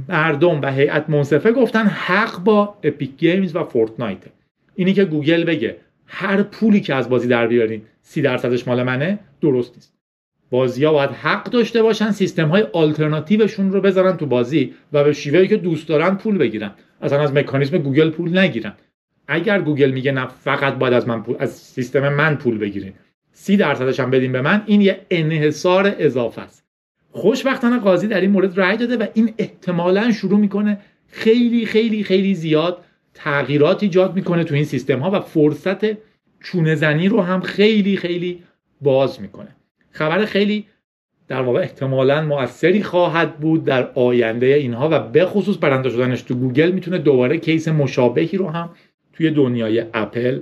[0.09, 4.23] مردم و هیئت منصفه گفتن حق با Epic Games و Fortnite
[4.75, 9.19] اینی که گوگل بگه هر پولی که از بازی در بیارین سی درصدش مال منه
[9.41, 9.93] درست نیست.
[10.49, 15.13] بازی ها باید حق داشته باشن سیستم های آلترناتیوشون رو بذارن تو بازی و به
[15.13, 16.71] شیوهی که دوست دارن پول بگیرن.
[17.01, 18.73] اصلا از مکانیزم گوگل پول نگیرن.
[19.27, 22.93] اگر گوگل میگه نه فقط باید از من پول از سیستم من پول بگیرین.
[23.33, 26.65] سی درصدش هم بدین به من این یه انحصار اضافه است.
[27.11, 32.35] خوشبختانه قاضی در این مورد رأی داده و این احتمالا شروع می‌کنه خیلی خیلی خیلی
[32.35, 35.97] زیاد تغییرات ایجاد می‌کنه تو این سیستم ها و فرصت
[36.39, 38.43] چونه زنی رو هم خیلی خیلی
[38.81, 39.55] باز می‌کنه.
[39.91, 40.65] خبر خیلی
[41.27, 46.35] در واقع احتمالا موثری خواهد بود در آینده اینها و به خصوص برنده شدنش تو
[46.35, 48.69] گوگل می‌تونه دوباره case مشابهی رو هم
[49.13, 50.41] توی دنیای اپل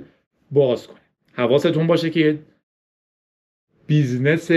[0.50, 1.00] باز کنه.
[1.32, 2.38] حواستون باشه که
[3.86, 4.50] business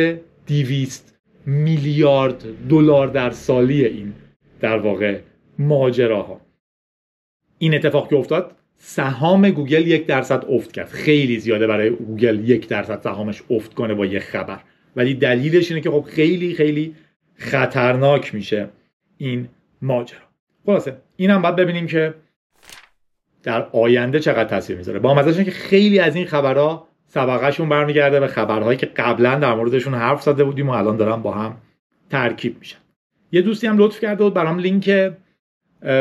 [0.46, 1.13] دیویست
[1.46, 4.14] میلیارد دلار در سالی این
[4.60, 5.20] در واقع
[5.60, 6.42] ماجراها.
[7.58, 10.88] این اتفاق که افتاد سهام گوگل یک درصد افت کرد.
[10.88, 14.60] خیلی زیاده برای گوگل یک درصد سهامش افت کنه با یه خبر.
[14.96, 16.96] ولی دلیلش اینه که خب خیلی خیلی
[17.36, 18.70] خطرناک میشه
[19.18, 19.50] این
[19.82, 20.20] ماجرا.
[20.66, 22.14] خلاصه اینم باید ببینیم که
[23.44, 25.00] در آینده چقدر تاثیر می‌ذاره.
[25.00, 29.94] با مزهش که خیلی از این خبرها سبقهشون برمیگرده به خبرهایی که قبلا در موردشون
[29.94, 31.58] حرف زده بودیم و الان دارن با هم
[32.10, 32.78] ترکیب میشن.
[33.32, 35.14] یه دوستی هم لطف کرده بود برام لینک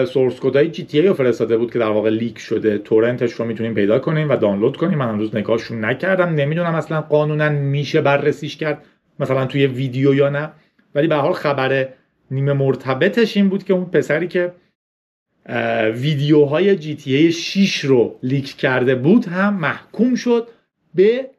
[0.06, 2.78] source code ای GTA رو فرستاده بود که در واقع leak شده.
[2.78, 4.98] torrent ش رو می‌تونیم پیدا کنیم و دانلود کنیم.
[4.98, 6.28] من امروز نگاهشون نکردم.
[6.28, 8.84] نمی‌دونم اصلا قانونا میشه بررسیش کرد
[9.20, 10.50] مثلا توی ویدیو یا نه.
[10.94, 11.88] ولی به حال خبر
[12.30, 14.52] نیمه مرتبطش این بود که اون پسری که
[15.94, 20.48] ویدیوهای GTA 6 رو leak کرده بود هم محکوم شد.
[20.94, 21.30] به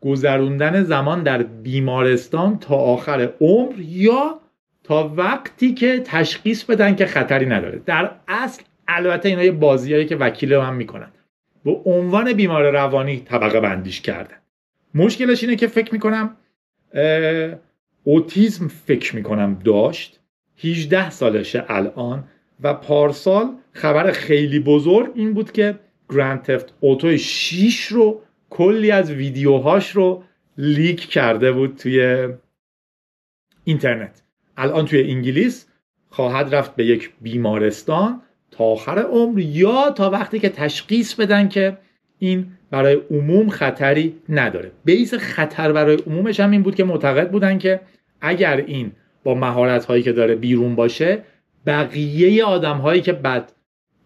[0.00, 4.40] گذروندن زمان در بیمارستان تا آخر عمر یا
[4.84, 7.82] تا وقتی که تشخیص بدن که خطری نداره.
[7.86, 11.08] در اصل البته اینا یه بازیایی که وکیل هم می‌کنن.
[11.64, 14.36] به عنوان بیمار روانی طبقه بندیش کردن.
[14.94, 16.36] مشکلش اینه که فکر می‌کنم
[18.04, 20.20] اوتیزم فکر می‌کنم داشت.
[20.58, 22.24] 18 سالشه الان
[22.62, 25.78] و پارسال خبر خیلی بزرگ این بود که
[26.10, 30.24] گرند تفت اوتو 6 رو کلی از ویدیوهاش رو
[30.58, 32.28] لیک کرده بود توی
[33.64, 34.22] اینترنت.
[34.56, 35.66] الان توی انگلیس
[36.10, 41.78] خواهد رفت به یک بیمارستان تا آخر عمر یا تا وقتی که تشخیص بدن که
[42.18, 44.72] این برای عموم خطری نداره.
[44.84, 47.80] بیس خطر برای عمومش هم این بود که معتقد بودن که
[48.20, 48.92] اگر این
[49.24, 51.22] با مهارت هایی که داره بیرون باشه
[51.66, 53.52] بقیه آدم هایی که بد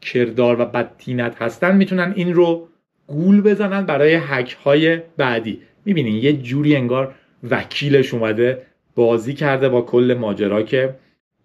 [0.00, 2.68] کردار و بد تینت هستن می‌تونن این رو
[3.10, 5.60] گول بزنن برای حک های بعدی.
[5.84, 7.14] می‌بینین یه جوری انگار
[7.50, 8.62] وکیلش اومده
[8.94, 10.94] بازی کرده با کل ماجرا که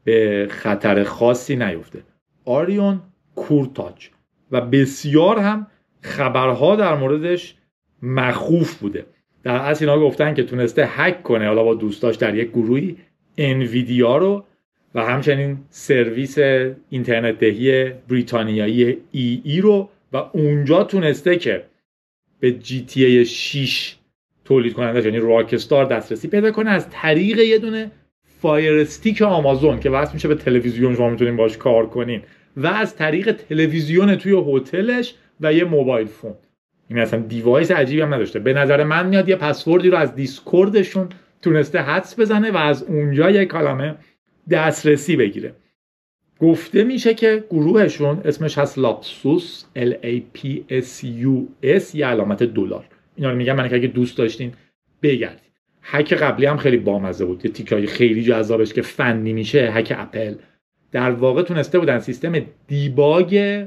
[0.03, 2.03] به خطر خاصی نیفته.
[2.45, 3.01] آریون
[3.35, 4.09] کورتاج
[4.51, 5.67] و بسیار هم
[6.01, 7.55] خبرها در موردش
[8.01, 9.05] مخوف بوده.
[9.43, 12.97] در اصل اینا گفتن که تونسته هک کنه حالا با دوستاش در یک گروهی
[13.37, 14.45] انویدیا رو
[14.95, 16.37] و همچنین سرویس
[16.89, 21.65] اینترنت دهی بریتانیایی EE رو و اونجا تونسته که
[22.39, 23.95] به GTA 6
[24.45, 27.91] تولید کننده یعنی Rockstar دسترسی پیدا کنه از طریق یه دونه
[28.41, 32.21] Fire Stick آمازون که واسه میشه به تلویزیون شما می‌تونین باش کار کنین.
[32.57, 36.33] و از طریق تلویزیون توی هتلش و یه mobile phone.
[36.89, 38.39] این اصلا device عجیبی هم نداشته.
[38.39, 41.09] به نظر من میاد یه پسوردی رو از Discord شون
[41.41, 43.95] تونسته حدس بزنه و از اونجا یه عالمه
[44.51, 45.53] دسترسی بگیره.
[46.45, 52.43] گفته میشه که گروهشون اسمش هست Lapsus L A P S U S یه علامت
[52.43, 52.85] دلار.
[53.15, 54.53] اینا رو میگم من که اگه دوست داشتین
[55.01, 57.45] بگردید هک قبلی هم خیلی بامزه بود.
[57.45, 60.35] یه تیکای خیلی جذابش که فنی میشه هک اپل.
[60.91, 63.65] در واقع تونسته بودن سیستم debug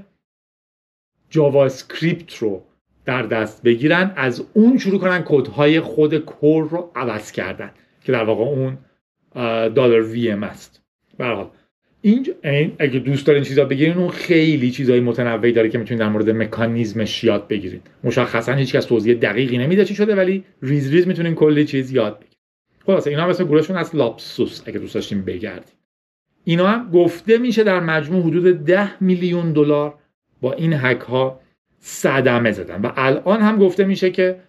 [1.30, 2.62] JavaScript رو
[3.04, 7.70] در دست بگیرن از اون شروع کنن کدهای خود core رو عوض کردن
[8.04, 8.78] که در واقع اون
[9.68, 10.82] دلار vm است.
[12.04, 16.08] برحال این اگه دوست دارین چیزا بگیرین اون خیلی چیزای متنوعی داره که می‌تونید در
[16.08, 21.06] مورد مکانیزمش یاد بگیرید مشخصا هیچ کس توضیح دقیقی نمیده چی شده ولی ریز ریز
[21.06, 22.38] می‌تونین کلی چیز یاد بگیرید
[22.86, 25.72] خلاصه اینا هم اسم گروهشون از Lapsus اگه دوست داشتین بگردید
[26.44, 29.94] اینا هم گفته میشه در مجموع حدود 10 میلیون دلار
[30.40, 31.40] با این هک ها
[31.80, 32.80] صدمه زدن.
[32.82, 34.40] و الان هم گفته میشه که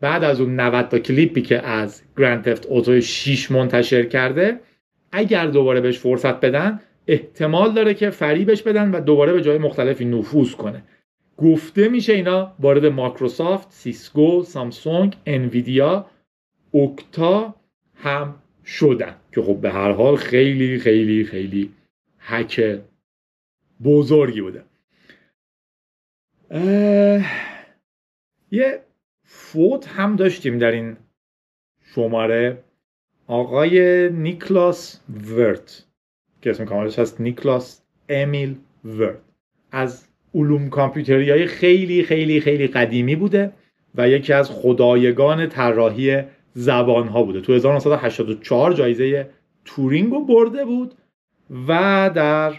[0.00, 4.60] بعد از اون 90 تا کلیپی که از Grand Theft Auto 6 منتشر کرده
[5.12, 10.04] اگر دوباره بهش فرصت بدن احتمال داره که فریبش بدن و دوباره به جای مختلفی
[10.04, 10.82] نفوذ کنه.
[11.36, 16.06] گفته میشه اینا وارد مایکروسافت، سیسکو، سامسونگ، انویدیا،
[16.70, 17.54] اوکتا
[17.94, 21.72] هم شدن که خب به هر حال خیلی خیلی خیلی
[22.18, 22.80] هک
[23.84, 24.64] بزرگی بوده.
[28.50, 28.80] یه
[29.24, 30.96] فوت هم داشتیم در این
[31.82, 32.64] شماره.
[33.26, 35.00] آقای نیکلاس
[35.36, 35.83] ورت.
[36.44, 39.18] که اسم کاملش هست نیکلاس امیل ورت
[39.72, 40.04] از
[40.34, 43.52] علوم کامپیوتری های خیلی خیلی خیلی قدیمی بوده
[43.94, 47.40] و یکی از خدایگان طراحی زبان ها بوده.
[47.40, 49.28] تو 1984 جایزه
[49.64, 50.94] تورینگ رو برده بود
[51.68, 52.52] و در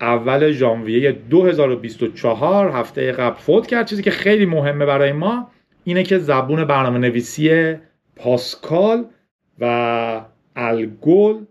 [0.00, 3.86] اول ژانویه 2024 هفته قبل فوت کرد.
[3.86, 5.50] چیزی که خیلی مهمه برای ما
[5.84, 7.74] اینه که زبون برنامه نویسی
[8.16, 9.04] پاسکال
[9.58, 10.20] و
[10.60, 11.44] الگول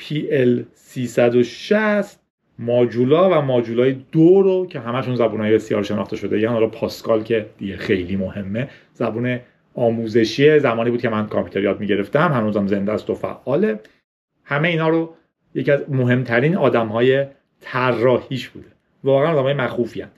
[0.00, 2.20] PL 360
[2.58, 6.40] ماجولا و ماجولای دو رو که همشون های بسیار شناخته شده.
[6.40, 8.70] یعنی حالا پاسکال که دیگه خیلی مهمه.
[8.92, 9.40] زبون
[9.74, 12.32] آموزشی زمانی بود که من کامپیوتر یاد می‌گرفتم.
[12.32, 13.80] هنوزم زنده است و فعاله.
[14.44, 15.14] همه اینا رو
[15.54, 17.26] یکی از مهمترین آدم های
[17.60, 18.68] طراحیش بوده.
[19.04, 20.10] واقعا آدم های مخوفی هن.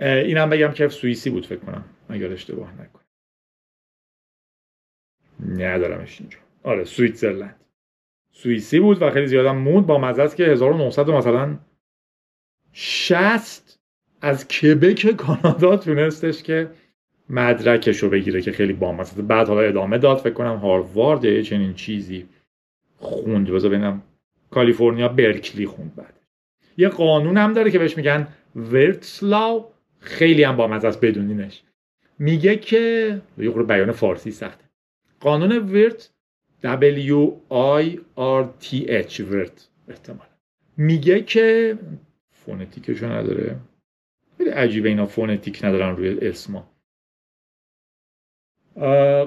[0.00, 1.84] اینم بگم که سوئیسی بود فکر کنم.
[2.08, 3.04] اگر اشتباه نکنم.
[5.58, 6.38] ندارمش اینجا.
[6.62, 7.63] آره سوئیتزرلند.
[8.36, 11.58] سوئیسی بود و خیلی زیادم موند با مزه است که 1900 مثلا
[12.72, 13.78] 60
[14.20, 16.70] از کبک کانادا تونستش که
[17.30, 21.74] مدرکش رو بگیره که خیلی بامزه بعد حالا ادامه داد فکر کنم هاروارد یا چنین
[21.74, 22.28] چیزی
[22.96, 23.50] خوند.
[23.50, 24.02] بذار ببینم.
[24.50, 26.20] کالیفرنیا برکلی خوند بعد.
[26.76, 29.70] یه قانون هم داره که بهش میگن ورتسلاو.
[30.00, 31.62] خیلی هم بامزه است بدونینش.
[32.18, 34.64] میگه که یه بیان فارسی سخته.
[35.20, 36.13] قانون ورت
[36.64, 37.32] W
[37.82, 40.26] I R T H ورت احتمال
[40.76, 41.78] میگه که
[42.30, 43.56] فونتیکشو نداره.
[44.38, 46.70] خیلی عجیبه اینا فونتیک ندارن روی اسما.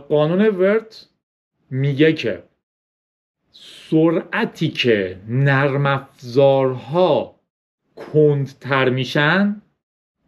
[0.10, 1.10] قانون ورت
[1.70, 2.44] میگه که
[3.52, 7.40] سرعتی که نرم افزارها
[7.96, 9.62] کندتر میشن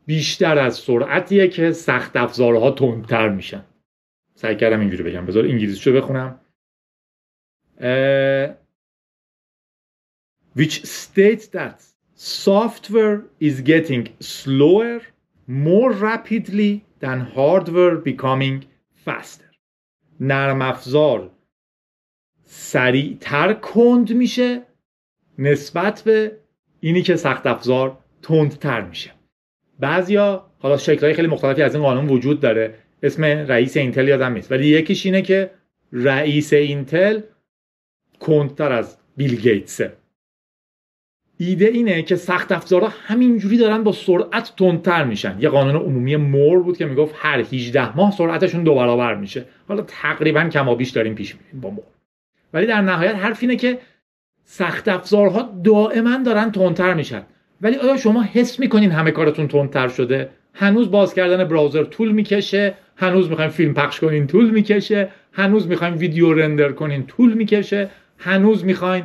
[0.05, 3.65] بیشتر از سرعتیه که سخت افزارها تندتر میشن.
[4.35, 5.25] سعی کردم اینجوری بگم.
[5.25, 6.39] بذار انگلیسیشو بخونم.
[7.81, 8.53] Uh,
[10.53, 11.81] which states that
[12.15, 15.01] software is getting slower
[15.47, 18.65] more rapidly than hardware becoming
[19.05, 19.45] faster.
[20.19, 21.31] نرم افزار.
[22.45, 24.61] سریعتر کند میشه
[25.37, 26.31] نسبت به
[26.79, 29.11] اینی که سخت افزار تندتر میشه.
[29.79, 32.75] بعضیا حالا شکلهای خیلی مختلفی از این قانون وجود داره.
[33.03, 34.51] اسم رئیس اینتل یادم نیست.
[34.51, 35.51] ولی یکیش اینه که
[35.93, 37.21] رئیس اینتل
[38.19, 39.93] کندتر از بیل گیتسه
[41.37, 45.37] ایده اینه که سخت افزارها همینجوری دارن با سرعت تندتر میشن.
[45.39, 49.45] یه قانون عمومی مور بود که می‌گفت هر 18 ماه سرعتشون دو برابر میشه.
[49.67, 51.83] حالا تقریبا کمابیش داریم پیش میریم با مور.
[52.53, 53.79] ولی در نهایت حرف اینه که
[54.43, 57.23] سخت افزارها دائما دارن تندتر میشن.
[57.61, 62.73] ولی آیا شما حس می‌کنین همه کارتون تندتر شده؟ هنوز باز کردن براوزر طول می‌کشه.
[62.95, 65.09] هنوز می‌خوایم فیلم پخش کنین طول می‌کشه.
[65.33, 67.89] هنوز می‌خوایم ویدیو رندر کنین طول می‌کشه.
[68.19, 69.03] هنوز می‌خواین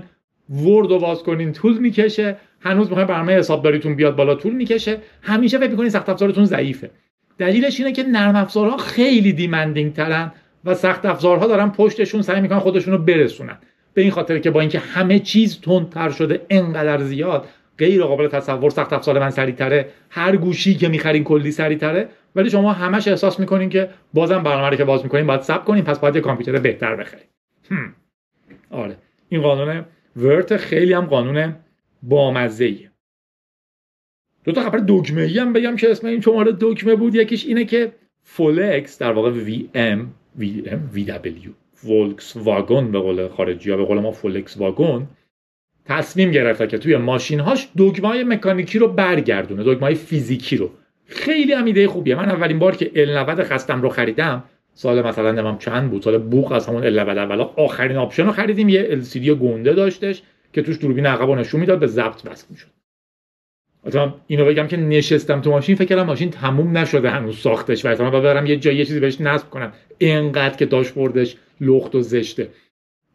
[0.50, 4.98] ورد رو باز کنین طول می‌کشه هنوز می‌خواین برنامه حسابداریتون بیاد بالا طول می‌کشه.
[5.22, 6.90] همیشه فکر می‌کنین سخت افزارتون ضعیفه.
[7.38, 10.32] دلیلش اینه که نرم افزارها خیلی دیمندینگ ترن
[10.64, 13.58] و سخت افزارها دارن پشتشون سعی می‌کنن خودشون رو برسونن.
[13.94, 17.48] به این خاطر که با اینکه همه چیز تندتر شده انقدر زیاد
[17.78, 19.88] غیر قابل تصور سخت افزار من سریعتره.
[20.10, 22.08] هر گوشی که می‌خرین کلی سریعتره.
[22.36, 25.98] ولی شما همش احساس می‌کنین که بازم برنامه که باز می‌کنین باید سب کنین پس
[25.98, 27.28] باید یه کامپیوتر بهتر بخرید
[28.70, 28.96] آره.
[29.34, 29.84] این قانون
[30.16, 31.54] ورت خیلی هم قانون
[32.02, 32.90] بامزه ایه
[34.44, 37.14] دو تا خبر دکمه ای هم بگم که اسم این شماره دکمه بود.
[37.14, 42.98] یکیش اینه که فولکس در واقع وی ام وی ام وی دبلیو فولکس واگن به
[42.98, 45.06] قول خارجی ها به قول ما فولکس واگن
[45.84, 50.70] تصمیم گرفته که توی ماشین هاش دگمای مکانیکی رو برگردونه دگمای فیزیکی رو.
[51.06, 52.14] خیلی هم ایده خوبیه.
[52.14, 54.44] من اولین بار که L90 خستم رو خریدم
[54.74, 58.68] سال مثلا نمام چند بود؟ سال بوق از همون L90 اولا آخرین آپشن خریدیم.
[58.68, 60.22] یه LCD گنده داشتش
[60.52, 62.66] که توش دوربین عقب نشون می‌داد به ضبط وصل می‌شد.
[63.86, 67.84] مثلا اینو بگم که نشستم تو ماشین فکر کردم ماشین تموم نشده هنوز ساختش.
[67.84, 69.72] و احتمال برم یه جایی یه چیزی بهش نصب کنم.
[69.98, 72.48] اینقدر که داشبوردش لخت و زشته.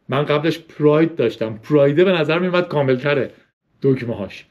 [0.08, 1.58] من قبلش پراید داشتم.
[1.58, 3.30] پرایده به نظر میومد کاملتره
[3.82, 4.46] دکمه هاش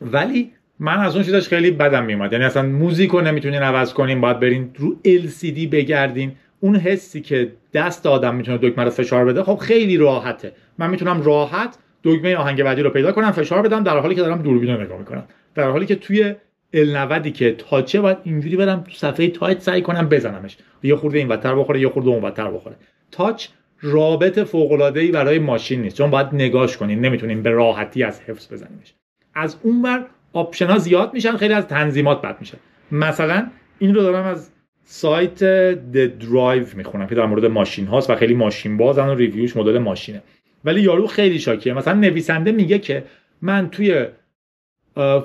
[0.00, 0.52] ولی
[0.82, 2.32] من از اون چیزاش خیلی بدم میومد.
[2.32, 6.32] یعنی اصلا موزیک رو نمی‌تونین عوض کنین باید برین رو LCD بگردین.
[6.60, 10.52] اون حسی که دست آدم می‌تونه دکمه رو فشار بده خب خیلی راحته.
[10.78, 14.42] من می‌تونم راحت دکمه آهنگ بعدی رو پیدا کنم فشار بدم در حالی که دارم
[14.42, 15.24] دوربین رو نگاه می‌کنم.
[15.54, 16.34] در حالی که توی
[16.74, 20.56] L90 که touch ه باید اینجوری برم تو صفحه touch ت سعی کنم بزنمش.
[20.82, 22.76] یه خورده این وتر بخوره یه خورده اون وتر بخوره.
[23.10, 23.46] touch
[23.80, 28.94] رابط فوق‌العاده‌ای برای ماشین نیست چون باید نگاش کنین نمی‌تونین به راحتی از حفظ بزنیمش
[29.34, 32.58] از اونور آپشن ها زیاد میشن خیلی از تنظیمات بد میشه.
[32.92, 33.46] مثلا
[33.78, 34.50] این رو دارم از
[34.84, 39.45] سایت The Drive می‌خونم که در مورد ماشین هاست و خیلی ماشین بازن و review
[39.45, 40.22] ش مدل ماشینه.
[40.64, 41.74] ولی یارو خیلی شاکیه.
[41.74, 43.04] مثلا نویسنده میگه که
[43.42, 44.06] من توی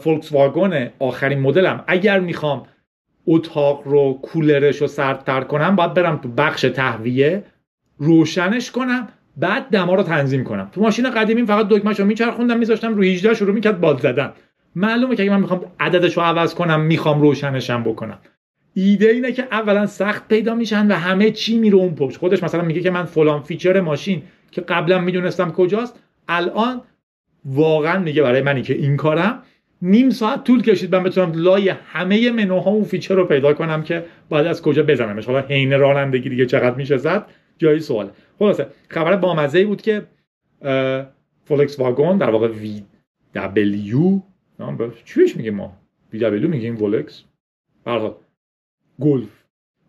[0.02, 2.64] فولکس واگن آخرین مدلم اگر می‌خوام
[3.28, 7.44] اتاق رو کولرش رو سردتر کنم باید برم تو بخش تهویه
[7.98, 10.70] روشنش کنم بعد دما رو تنظیم کنم.
[10.72, 14.34] تو ماشین قدیمی فقط دکمه‌شو میچرخوندم میذاشتم رو 18 شروع می‌کرد باد زدن.
[14.78, 18.20] معلومه که اگه من می‌خوام عددش رو عوض کنم می‌خوام روشنشم بکنم.
[18.74, 22.18] ایده اینه که اولا سخت پیدا میشن و همه چی میره اون پشت.
[22.18, 24.22] خودش مثلا میگه که من فلان feature ماشین
[24.52, 26.82] که قبلا می‌دونستم کجاست الان
[27.46, 29.44] واقعا میگه برای منی که این کارم.
[29.82, 34.06] نیم ساعت طول کشید من بتونم لای همه منوها اون feature رو پیدا کنم که
[34.30, 35.26] باید از کجا بزنمش.
[35.26, 37.26] حالا حین رانندگی دیگه چقدر میشه زد؟
[37.58, 38.10] جایی سواله.
[38.40, 40.08] خلاصه خبر بامزه بود که
[41.46, 44.20] فولکس واگن در واقع VW
[45.06, 45.78] چیش میگیم ما؟
[46.14, 47.24] VW میگیم فولکس
[47.84, 48.16] برحال
[49.02, 49.44] گلف.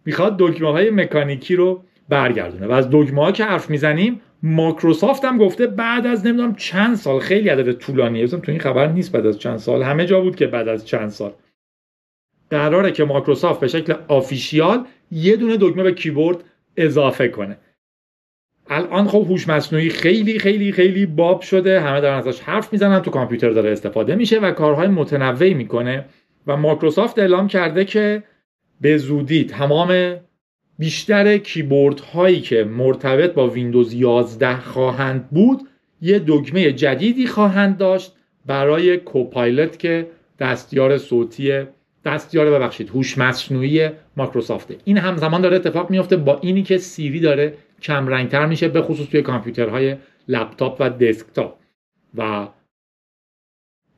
[0.05, 2.67] می‌خواد دکمه های مکانیکی رو برگردونه.
[2.67, 7.21] و از دکمه ها که حرف می‌زنیم ماکروسافت هم گفته بعد از نمی‌دونم چند سال
[7.21, 8.27] خیلی عدد طولانیه.
[8.27, 9.83] تو این خبر نیست بعد از چند سال.
[9.83, 11.33] همه جا بود که بعد از چند سال.
[12.51, 16.45] قراره که ماکروسافت به شکل official یه دونه دکمه به کیبورد
[16.77, 17.59] اضافه کنه.
[18.69, 23.11] الان خب هوش مصنوعی خیلی خیلی خیلی باب شده همه دارن ازش حرف می‌زنن تو
[23.11, 26.05] کامپیوتر داره استفاده میشه و کارهای متنوعی می‌کنه
[26.47, 28.23] و ماکروسافت اعلام کرده که
[28.81, 30.17] به زودی تمام
[30.79, 35.61] بیشتر کیبورد هایی که مرتبط با ویندوز 11 خواهند بود
[36.01, 38.13] یه دکمه جدیدی خواهند داشت
[38.47, 40.07] برای کوپایلت که
[40.39, 41.63] دستیار صوتی
[42.05, 47.55] دستیار ببخشید هوش مصنوعی ماکروسافته این همزمان داره اتفاق میفته با اینی که سیری داره
[47.83, 49.97] کم رنگتر میشه به خصوص توی کامپیوترهای
[50.29, 51.59] لپتاپ و دسکتاپ.
[52.15, 52.49] و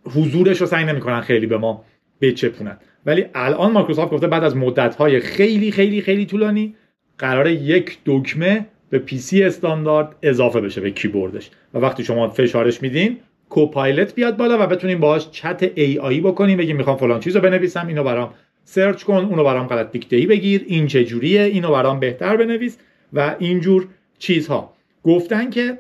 [0.05, 1.85] حضورش رو سعی نمی‌کنن خیلی به ما
[2.21, 2.77] بچپونن.
[3.07, 6.75] ولی الان مایکروسافت گفته بعد از مدت خیلی خیلی خیلی طولانی
[7.19, 11.51] قرار یک دکمه به PC استاندارد اضافه بشه به کیبوردش.
[11.75, 13.19] و وقتی شما فشارش میدین
[13.49, 18.05] Copilot بیاد بالا و بتونیم باهاش chat AI بکنیم بگیم می‌خوام فلان چیزو بنویسم اینو
[18.05, 22.37] برام search کن اونو برام غلط دیکته ای بگیر این چه جوریه اینو برام بهتر
[22.37, 22.79] بنویس.
[23.13, 23.89] و اینجور
[24.19, 24.75] چیزها.
[25.05, 25.79] گفتن که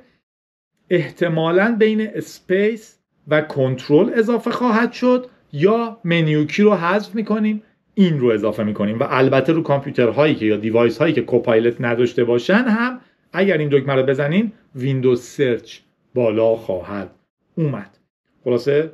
[0.91, 7.63] احتمالا بین space و کنترل اضافه خواهد شد یا menu key رو حذف می‌کنیم
[7.95, 8.99] این رو اضافه می‌کنیم.
[8.99, 13.01] و البته رو کامپیوترهایی که یا device هایی که Copilot نداشته باشن هم
[13.33, 15.79] اگر این دکمه رو بزنیم ویندوز search
[16.15, 17.11] بالا خواهد
[17.55, 17.99] اومد.
[18.45, 18.91] خلاصه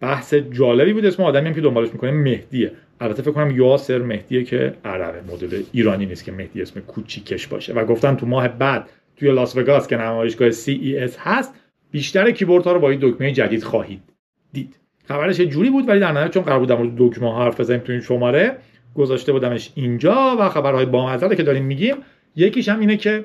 [0.00, 2.72] بحث جالبی بود اسم آدمی هم که دنبالش می‌کنه مهدیه.
[3.00, 7.72] البته فکر کنم یاسر مهدیه که عربه مدل ایرانی نیست که مهدی اسم کوچیکش باشه.
[7.72, 11.54] و گفتن تو ماه بعد توی لاس وگاس که نمایشگاه CES هست
[11.90, 14.02] بیشتر کیبورد ها رو با این دکمه جدید خواهید
[14.52, 14.76] دید.
[15.08, 17.92] خبرش جوری بود ولی در نهایت چون قرار بود در دکمه ها حرف بزنیم تو
[17.92, 18.56] این شماره
[18.94, 21.96] گذاشته بودمش اینجا و خبرهای بامزه که داریم میگیم
[22.36, 23.24] یکیش هم اینه که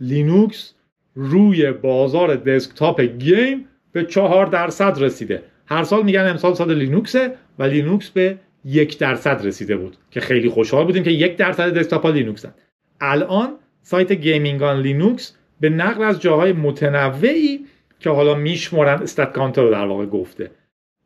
[0.00, 0.74] لینوکس
[1.14, 5.42] روی بازار دسکتاپ game به چهار درصد رسیده.
[5.66, 10.48] هر سال میگن امسال سال لینوکسه و لینوکس به یک درصد رسیده بود که خیلی
[10.48, 12.54] خوشحال بودیم که یک درصد دسکتاپ ها لینوکسن
[13.00, 17.66] الان سایت GamingOnLinux به نقل از جاهای متنوعی
[18.00, 20.50] که حالا میشمرن StatCounter رو در واقع گفته.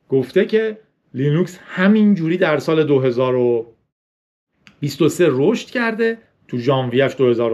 [0.09, 0.79] گفته که
[1.15, 7.51] لینوکس همینجوری در سال 2023 رشد کرده تو ژانویهش 2000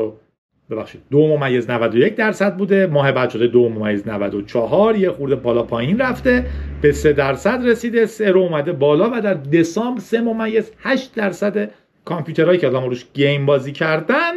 [0.73, 5.63] ببخشید دو ممیز 91 درصد بوده ماه بعد شده دو ممیز 94 یه خورده بالا
[5.63, 6.47] پایین رفته
[6.81, 11.71] به 3 درصد رسیده سه رو اومده بالا و در دسامبر 3 ممیز 8 درصد
[12.05, 14.33] کامپیوترهایی که آدم روش game بازی کردن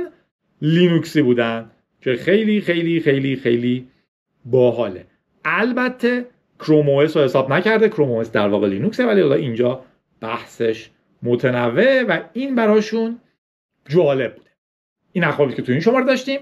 [0.62, 1.72] لینوکسی بودن
[2.02, 3.88] که خیلی خیلی خیلی خیلی
[4.46, 5.06] باحاله.
[5.46, 6.26] البته
[6.60, 9.82] کروم رو حساب نکرده کروم در واقع لینوکسه ولی حالا اینجا
[10.22, 10.90] بحثش
[11.24, 13.20] متنوع و این براشون
[13.90, 14.45] جالب بوده
[15.16, 16.40] این اخباری که تو این شماره داشتیم.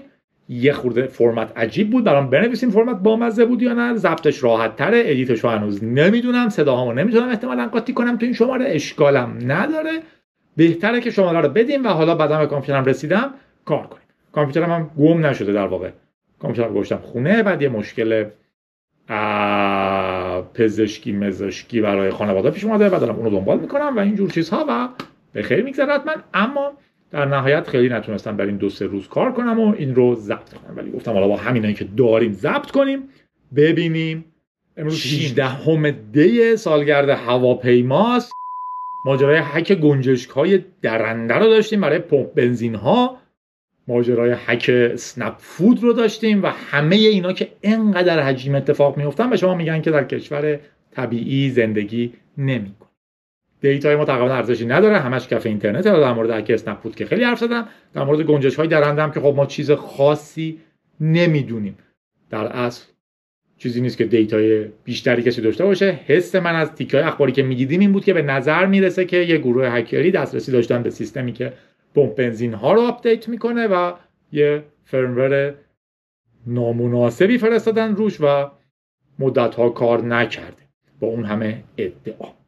[0.48, 2.04] یه خورده فرمت عجیب بود.
[2.04, 3.96] برام بنویسیم فرمت بامزه بود یا نه.
[3.96, 5.02] ضبطش راحت تره.
[5.06, 6.48] ادیتش رو هنوز نمی‌دونم.
[6.48, 8.64] صداهامو نمی‌تونم احتمالا قاطی کنم تو این شماره.
[8.68, 10.02] اشکالم نداره.
[10.56, 14.04] بهتره که شماره رو بدیم و حالا بعدم به کامپیوترم رسیدم کار کنیم.
[14.32, 15.90] کامپیوترم هم گم نشده در واقع.
[16.38, 17.42] کامپیوترم گذاشتم خونه.
[17.42, 18.24] بعد یه مشکل
[20.54, 22.88] پزشکی مزشکی برای خانواده پیش اومده.
[22.88, 24.88] بعد دارم اونو دنبال می‌کنم و اینجور چیزها و
[25.32, 26.14] به خیر میگذره حتما.
[26.34, 26.72] اما
[27.14, 30.54] در نهایت خیلی نتونستم بر این دو سه روز کار کنم و این رو ضبط
[30.54, 30.76] کنم.
[30.76, 33.02] ولی گفتم حالا با همینایی که داریم ضبط کنیم
[33.56, 34.24] ببینیم.
[34.76, 38.32] امروز 16 همه دی سالگرد هواپیماست.
[39.06, 43.18] ماجرای هک گنجشک های درنده رو داشتیم برای پمپ بنزین ها
[43.88, 49.36] ماجرای هک اسنپ فود رو داشتیم و همه اینا که انقدر حجیم اتفاق میفتن به
[49.36, 50.60] شما میگن که در کشور
[50.90, 52.83] طبیعی زندگی نمیکن
[53.72, 54.98] data ی ما تقریبا ارزشی نداره.
[54.98, 55.84] همش کف اینترنت.
[55.84, 57.68] در مورد هک اسنپ فود که خیلی حرف زدم.
[57.94, 60.60] در مورد گنجشک های درنده که خب ما چیز خاصی
[61.00, 61.78] نمی‌دونیم.
[62.30, 62.84] در اصل
[63.58, 66.00] چیزی نیست که data ی بیشتری کسی داشته باشه.
[66.06, 69.38] حس من از تیکای اخباری که می‌دیدیم این بود که به نظر می‌رسه که یه
[69.38, 71.52] گروه هکری دسترسی داشتن به سیستمی که
[71.94, 73.92] پمپ بنزین ها رو update می‌کنه و
[74.32, 75.54] یه firmware
[76.46, 78.50] نامناسبی فرستادن روش و
[79.18, 80.62] مدت ها کار نکرده.
[81.00, 82.43] با اون همه ادعا.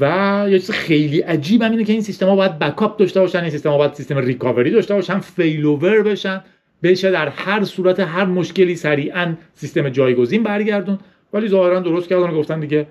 [0.00, 3.38] و یه چیز خیلی عجیب هم اینه که این سیستم ها باید backup داشته باشن
[3.38, 6.44] این سیستم ها باید سیستم recovery داشته باشن failover بشن
[6.82, 10.98] بشه در هر صورت هر مشکلی سریعا سیستم جایگزین برگردون.
[11.32, 12.86] ولی ظاهرا درست کردن و گفتن دیگه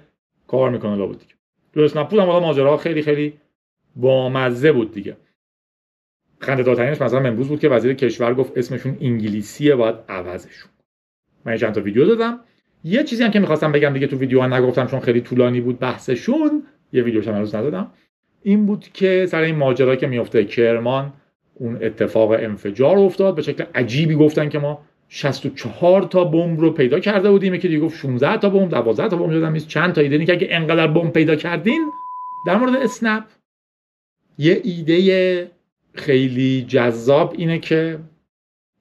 [0.47, 1.33] کار می‌کنه لابد دیگه.
[1.73, 3.33] درست نبود هم ماجرا خیلی خیلی
[3.95, 5.17] بامزه بود دیگه.
[6.39, 10.71] خنده داترینش مثلا امروز بود که وزیر کشور گفت اسمشون انگلیسیه باید عوضشون
[11.45, 12.39] من چند تا ویدیو دادم.
[12.83, 16.63] یه چیزی هم که می‌خواستم بگم دیگه تو ویدیو نگفتم چون خیلی طولانی بود بحثشون
[16.93, 17.91] یه ویدیوش هم هنوز ندادم.
[18.43, 21.13] این بود که سر این ماجرا که میفته کرمان
[21.53, 26.99] اون اتفاق انفجار افتاد به شکل عجیبی گفتن که ما 64 تا بمب رو پیدا
[26.99, 27.57] کرده بودیم.
[27.57, 30.47] که دیگه گفت 16 تا بمب 12 تا بمب دادم چند تا ایده؟ که اگه
[30.51, 31.91] انقدر بمب پیدا کردین
[32.47, 33.23] در مورد اسنپ.
[34.37, 35.51] یه ایده
[35.93, 37.99] خیلی جذاب اینه که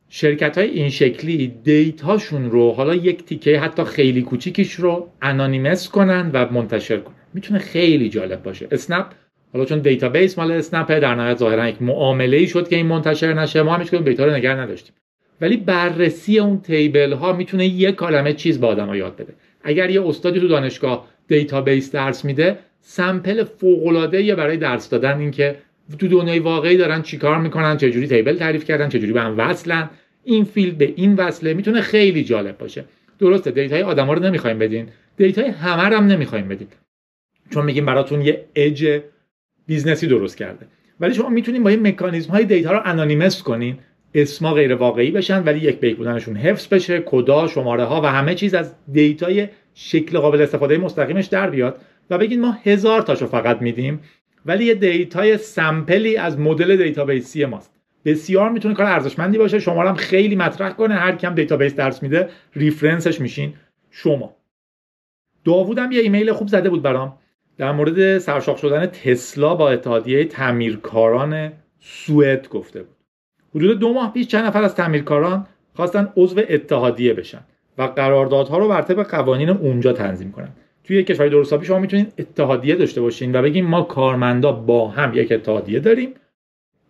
[0.09, 5.88] شرکت های این شکلی data شون رو حالا یک تیکه حتی خیلی کوچیکش رو anonymize
[5.88, 7.17] کنن و منتشر کنن.
[7.35, 8.68] می‌تونه خیلی جالب باشه.
[8.70, 9.07] اسنپ
[9.53, 13.35] حالا چون database مال اسنپ در نهایت ظاهرا یک معامله ای شد که این منتشر
[13.35, 13.62] نشه.
[13.62, 14.95] ما هم هیچ data رو نگه نداشتیم.
[15.41, 19.35] ولی بررسی اون table ها می‌تونه یک عالمه چیز به آدم یاد بده.
[19.62, 25.31] اگر یه استادی تو دانشگاه database درس میده sample فوق العاده برای درس دادن این
[25.31, 25.57] که
[25.99, 29.39] تو دنیای واقعی دارن چیکار می‌کنن چه جوری table تعریف کردن چه جوری به هم
[29.39, 29.91] وصلن
[30.24, 32.85] این field به این وصله می‌تونه خیلی جالب باشه.
[33.18, 34.89] درسته data ی آدما رو نمی‌خوایم بدین.
[35.16, 36.68] data ی همه رو هم نمی‌خوایم بدین.
[37.51, 39.01] چون میگیم براتون یه edge
[39.66, 40.66] business ی درست کرده.
[41.01, 43.78] ولی شما می‌تونید با این مکانیزم های data رو anonymize کنین.
[44.14, 48.07] اسما غیر واقعی بشن ولی یک به یک بودنشون حفظ بشه کدا شماره ها و
[48.07, 51.80] همه چیز از data ی شکل قابل استفاده مستقیمش در بیاد
[52.11, 54.01] و بگید ما هزار تاشو فقط میدیم.
[54.46, 57.72] ولی یه data ی sample ی از مدل database ی ماست.
[58.05, 59.59] بسیار می‌تونه کار ارزشمندی باشه.
[59.59, 60.94] شما هم خیلی مطرح کنه.
[60.94, 63.55] هر کی هم database درس میده reference ش میشین
[63.90, 64.36] شما.
[65.44, 67.18] داوودم یه ایمیل خوب زده بود برام.
[67.59, 72.96] در مورد سرشاخ شدن تسلا با اتحادیه تعمیرکاران سوئد گفته بود.
[73.54, 77.40] حدود دو ماه پیش چند نفر از تعمیرکاران خواستن عضو اتحادیه بشن
[77.78, 80.48] و قراردادها رو بر طبق قوانین اونجا تنظیم کنن.
[80.84, 85.14] توی یک کشور درست شما می‌تونید اتحادیه داشته باشین و بگین ما کارمندا با هم
[85.14, 86.14] یک اتحادیه داریم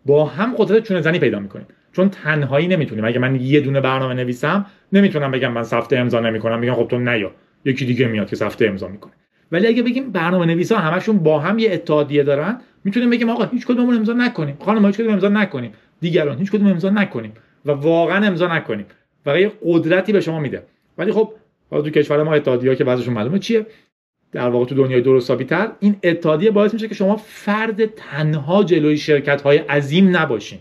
[0.05, 1.67] با هم قدرت چونه زنی پیدا می‌کنیم.
[1.91, 3.05] چون تنهایی نمی‌تونیم.
[3.05, 6.99] اگه من یه دونه برنامه نویسم نمی‌تونم بگم من سفته امضا نمی‌کنم میگم خب تو
[6.99, 7.31] نیا.
[7.65, 9.13] یکی دیگه میاد که سفته امضا می‌کنه.
[9.51, 13.65] ولی اگه بگیم برنامه نویسا همشون با هم یه اتحادیه دارن می‌تونیم بگیم آقا هیچ
[13.65, 14.57] کدوممون امضا نکنیم.
[14.65, 15.71] خانم هیچ کدوم امضا نکنیم.
[16.01, 17.33] دیگران هیچ کدوم امضا نکنیم.
[17.65, 18.85] و واقعا امضا نکنیم.
[19.25, 20.63] و یه قدرتی به شما میده.
[20.97, 21.33] ولی خب
[21.71, 23.65] حالا تو کشور ما اتحادیه که بعضیشون معلومه چیه؟
[24.31, 28.97] در واقع تو دنیای درست تر این اتحادیه باعث میشه که شما فرد تنها جلوی
[28.97, 30.59] شرکت های عظیم نباشین.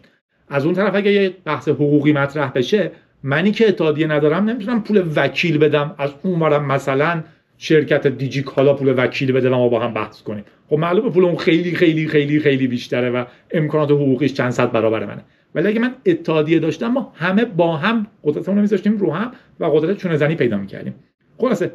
[0.48, 2.90] از اون طرف اگه یه بحث حقوقی مطرح بشه
[3.22, 7.22] منی که اتحادیه ندارم نمی‌تونم پول وکیل بدم از اونورم مثلا
[7.58, 10.44] شرکت دیجی کالا پول وکیل بده و ما با هم بحث کنیم.
[10.68, 15.06] خب معلومه پول اون خیلی خیلی خیلی خیلی بیشتره و امکانات حقوقیش چند صد برابر
[15.06, 15.24] منه.
[15.54, 19.96] ولی اگه من اتحادیه داشتم ما همه با هم قدرتمون میذاشتیم رو هم و قدرت
[19.96, 20.94] چونه زنی پیدا می‌کردیم.
[21.38, 21.72] خلاصه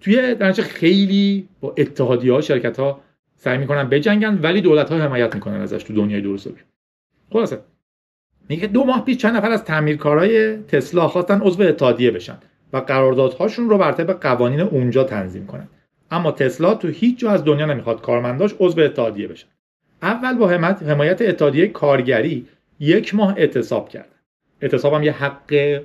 [0.00, 3.00] توی در خیلی با اتحادیه ها شرکت ها
[3.36, 6.50] سعی می‌کنن بجنگن ولی دولت ها حمایت می‌کنن ازش تو دنیای درست
[7.32, 7.58] خلاصه
[8.48, 12.38] میگه دو ماه پیش چند نفر از تعمیرکارای تسلا خواستن عضو اتحادیه بشن.
[12.76, 15.68] و قراردادهاشون رو بر طبق قوانین اونجا تنظیم کنن.
[16.10, 19.46] اما تسلا تو هیچ جا از دنیا نمی‌خواد کارمنداش عضو اتحادیه بشن
[20.02, 20.48] اول با
[20.88, 22.46] حمایت اتحادیه کارگری
[22.80, 24.16] یک ماه اعتصاب کردن
[24.60, 25.80] اعتصاب هم یه حق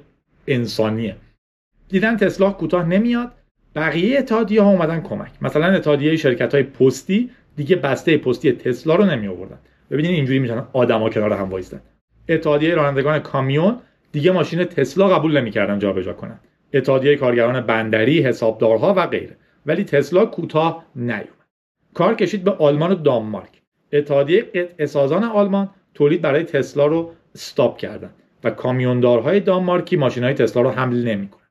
[0.48, 1.16] انسانیه.
[1.90, 3.32] دیدن تسلا کوتاه نمیاد.
[3.76, 5.32] بقیه اتحادیه ها اومدن کمک.
[5.42, 9.60] مثلا اتحادیه شرکت های پستی دیگه بسته پستی تسلا رو نمی آوردن.
[9.92, 11.82] ببینید اینجوری میشن آدما کنار هم وایستن.
[12.30, 13.78] اتحادیه رانندگان کامیون
[14.12, 16.40] دیگه ماشین تسلا قبول نمی‌کردن جابجا کنن.
[16.74, 19.36] اتحادیه کارگران بندری حسابدارها و غیره.
[19.66, 21.28] ولی تسلا کوتاه نیومد.
[21.94, 23.62] کار کشید به آلمان و دانمارک.
[23.94, 24.42] اتحادیه
[24.80, 28.10] قطع آلمان تولید برای تسلا رو استاپ کردن
[28.44, 31.48] و کامیوندارهای دانمارکی ماشین های تسلا رو حمل نمی‌کنن.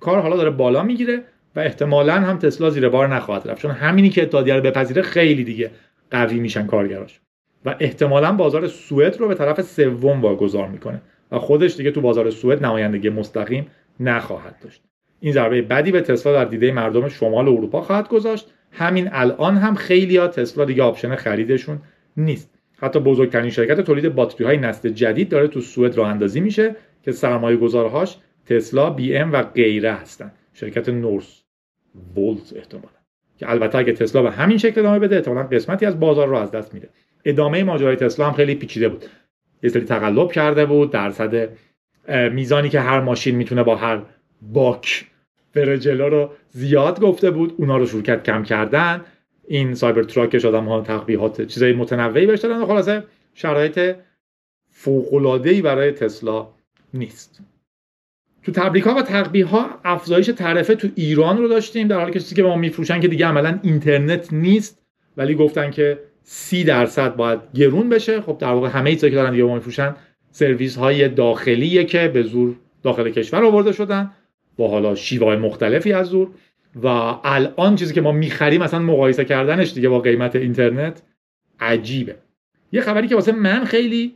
[0.00, 1.22] کار حالا داره بالا می‌گیره
[1.56, 3.62] و احتمالا هم تسلا زیر بار نخواهد رفت.
[3.62, 5.70] چون همینی که اتحادیه رو بپذیره خیلی دیگه
[6.10, 7.20] قوی میشن کارگراش.
[7.64, 11.02] و احتمالا بازار سوئد رو به طرف سوم واگذار می‌کنه.
[11.32, 13.66] و خودش دیگه تو بازار سوئد نمایندگی مستقیم
[14.00, 14.82] نخواهد داشت.
[15.20, 18.54] این ضربه بدی به تسلا در دید مردم شمال اروپا خواهد گذاشت.
[18.72, 21.78] همین الان هم خیلی ها تسلا دیگه option خریدشون
[22.16, 22.50] نیست.
[22.76, 27.12] حتی بزرگترین شرکت تولید باتری های نسل جدید داره تو سوئد راه اندازی میشه که
[27.12, 28.16] سرمایه گذارهاش
[28.46, 30.32] تسلا بی ام و غیره هستن.
[30.52, 32.88] شرکت Northvolt احتمالا.
[33.38, 36.50] که البته اگه تسلا به همین شکل ادامه بده احتمالا قسمتی از بازار رو از
[36.50, 36.88] دست میده.
[37.24, 39.04] ادامه ماجرای تسلا هم خیلی پیچیده بود.
[39.62, 41.48] یه سری تقلب کرده بود درصد
[42.08, 44.02] میزانی که هر ماشین می‌تونه با هر
[44.42, 45.06] باک
[45.54, 49.00] بره جلو رو زیاد گفته بود اونا رو کرد کم کردن.
[49.48, 53.02] این سایبر تراکش آدم ها تقبیحات چیزای متنوعی بهش دادن خلاصه
[53.34, 53.96] شرایط
[54.70, 56.48] فوق ای برای تسلا
[56.94, 57.40] نیست.
[58.42, 62.20] تو تبریک ها و تقبیه ها افزایش تعرفه تو ایران رو داشتیم در حالی که
[62.20, 64.82] چیزی که ما میفروشن که دیگه عملا اینترنت نیست
[65.16, 68.20] ولی گفتن که سی درصد باید گرون بشه.
[68.20, 69.94] خب در واقع همه چیزایی که دارن دیگه ما میفروشن
[70.34, 74.10] سرویس های داخلیه که به زور داخل کشور آورده شدن
[74.56, 76.28] با حالا شیوه مختلفی از زور.
[76.82, 76.86] و
[77.24, 81.02] الان چیزی که ما می‌خریم مثلا مقایسه کردنش دیگه با قیمت اینترنت
[81.60, 82.16] عجیبه.
[82.72, 84.14] یه خبری که واسه من خیلی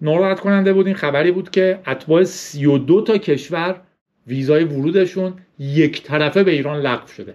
[0.00, 3.80] ناراحت کننده بود این خبری بود که اتباع 32 تا کشور
[4.26, 7.34] ویزای ورودشون یک طرفه به ایران لغو شده.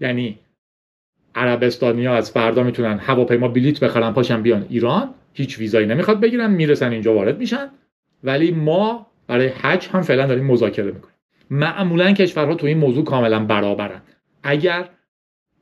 [0.00, 0.38] یعنی
[1.34, 5.14] عربستانی ها از فردا می‌تونن هواپیما بلیت بخرن پاشن بیان ایران.
[5.32, 7.70] هیچ ویزایی نمی‌خواد بگیرن می‌رسن اینجا وارد میشن.
[8.24, 11.14] ولی ما برای حج هم فعلا داریم مذاکره می‌کنیم.
[11.50, 14.02] معمولا کشورها تو این موضوع کاملا برابرن.
[14.42, 14.88] اگر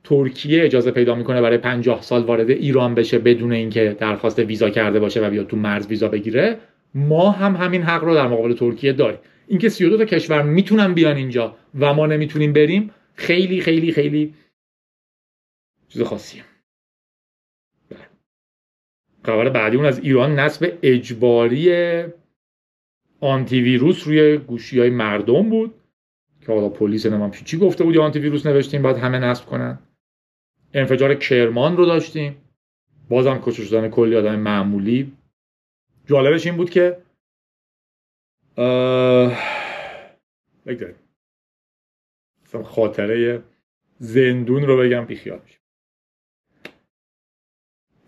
[0.04, 5.00] ترکیه اجازه پیدا می‌کنه برای 50 سال وارد ایران بشه بدون اینکه درخواست ویزا کرده
[5.00, 6.58] باشه و بیاد تو مرز ویزا بگیره
[6.94, 9.18] ما هم همین حق رو در مقابل ترکیه داریم.
[9.48, 14.34] اینکه 32 تا کشور می‌تونن بیان اینجا و ما نمی‌تونیم بریم خیلی خیلی خیلی
[15.88, 16.42] چیز خاصیه.
[19.22, 22.04] خبر بعدی اون از ایران نصب اجباری
[23.20, 25.74] آنتی ویروس روی گوشی های مردم بود.
[26.40, 29.78] که حالا پلیس نمام چی گفته بود یا آنتی ویروس نوشتیم باید همه نصب کنن.
[30.74, 32.36] انفجار کرمان رو داشتیم.
[33.08, 35.12] بازم کشته شدن کلی آدم معمولی.
[36.06, 36.96] جالبش این بود که
[40.66, 40.96] بگذاریم
[42.64, 43.42] خاطره
[43.98, 45.59] زندون رو بگم بیخیال میشه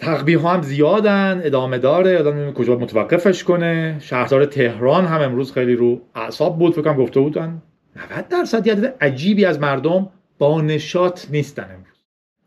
[0.02, 2.18] تقبیه ها هم زیادن ادامه داره.
[2.18, 3.96] آدم نمی‌دونه کجا متوقفش کنه.
[4.00, 7.62] شهردار تهران هم امروز خیلی رو اعصاب بود فکرم گفته بودن.
[7.96, 12.04] 90 درصد عدد عجیبی از مردم با نشاط نیستن امروز.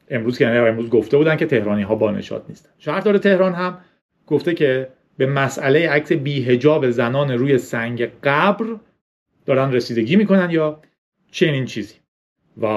[0.10, 2.70] امروز که امروز گفته بودن که تهرانی ها با نشاط نیستن.
[2.78, 3.78] شهردار تهران هم
[4.28, 8.66] گفته که به مسئله عکس بیهجاب زنان روی سنگ قبر
[9.46, 10.80] دارن رسیدگی می‌کنن یا
[11.32, 11.96] چنین چیزی.
[12.62, 12.68] و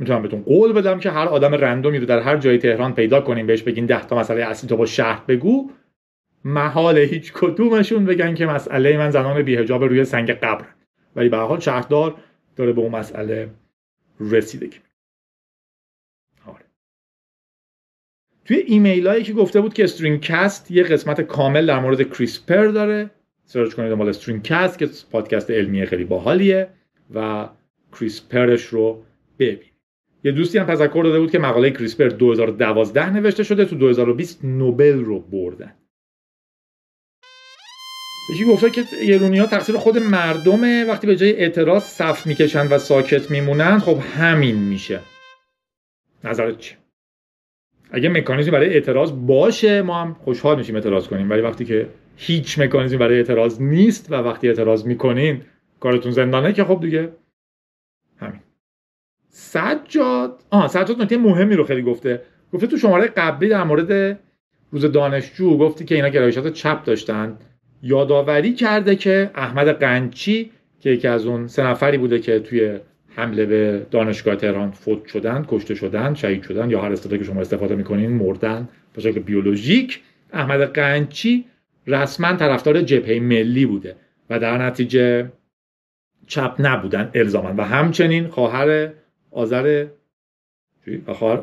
[0.00, 3.46] می‌تونم بهتون قول بدم که هر آدم رندومی رو در هر جای تهران پیدا کنیم
[3.46, 5.70] بهش بگین ده تا مسئله اصلی تو با شهر بگو.
[6.44, 10.64] محال هیچ کدومشون بگن که مسئله من زنان بیهجاب روی سنگ قبر.
[11.16, 12.14] ولی به حال شهردار
[12.56, 13.50] داره به اون مسئله
[14.20, 14.78] رسیدگی
[16.46, 16.64] آره.
[18.44, 22.66] توی ایمیل هایی که گفته بود که استرینگ کست یه قسمت کامل در مورد CRISPR
[22.66, 23.10] داره.
[23.44, 26.68] search کنید مال استرینگ کست که پادکست علمیه خیلی باحالیه
[27.14, 27.48] و
[27.92, 29.02] CRISPR ش رو
[29.38, 29.69] ببین
[30.24, 35.04] یه دوستی هم تذکر داده بود که مقاله CRISPR 2012 نوشته شده تو 2020 نوبل
[35.04, 35.74] رو بردن.
[38.34, 42.78] یکی گفته که ایرونی ها تقصیر خود مردمه وقتی به جای اعتراض صف می‌کشن و
[42.78, 45.00] ساکت میمونن خب همین میشه.
[46.24, 46.74] نظرت چی
[47.90, 52.58] اگه مکانیزمی برای اعتراض باشه ما هم خوشحال میشیم اعتراض کنیم ولی وقتی که هیچ
[52.58, 55.42] مکانیزمی برای اعتراض نیست و وقتی اعتراض می‌کنین
[55.80, 57.12] کارتون زندانه که خب دیگه
[59.30, 62.22] سجاد؟ آها سجاد نکته مهمی رو خیلی گفته.
[62.52, 64.18] گفته تو شماره قبلی در مورد
[64.72, 67.36] روز دانشجو گفتی که اینا گرایشات چپ داشتن.
[67.82, 70.50] یادآوری کرده که احمد قنچی
[70.80, 72.78] که یکی از اون سه نفری بوده که توی
[73.16, 77.40] حمله به دانشگاه تهران فوت شدن کشته شدن شهید شدن یا هر اصطلاحی که شما
[77.40, 80.00] استفاده می‌کنین مردن به شکل بیولوژیک
[80.32, 81.44] احمد قنچی
[81.86, 83.96] رسما طرفدار جبهه ملی بوده
[84.30, 85.32] و در نتیجه
[86.26, 87.54] چپ نبودن الزاما.
[87.56, 88.88] و همچنین خواهر
[89.30, 89.86] آذر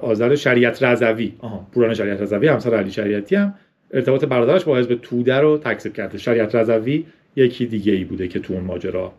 [0.02, 1.34] آذر شریعت رضوی.
[1.74, 3.54] پوران شریعت رضوی همسر علی شریعتی هم.
[3.94, 6.18] ارتباط برادرش با حزب توده رو تکذیب کرده.
[6.18, 9.14] شریعت رضوی یکی دیگه ای بوده که تو اون ماجرا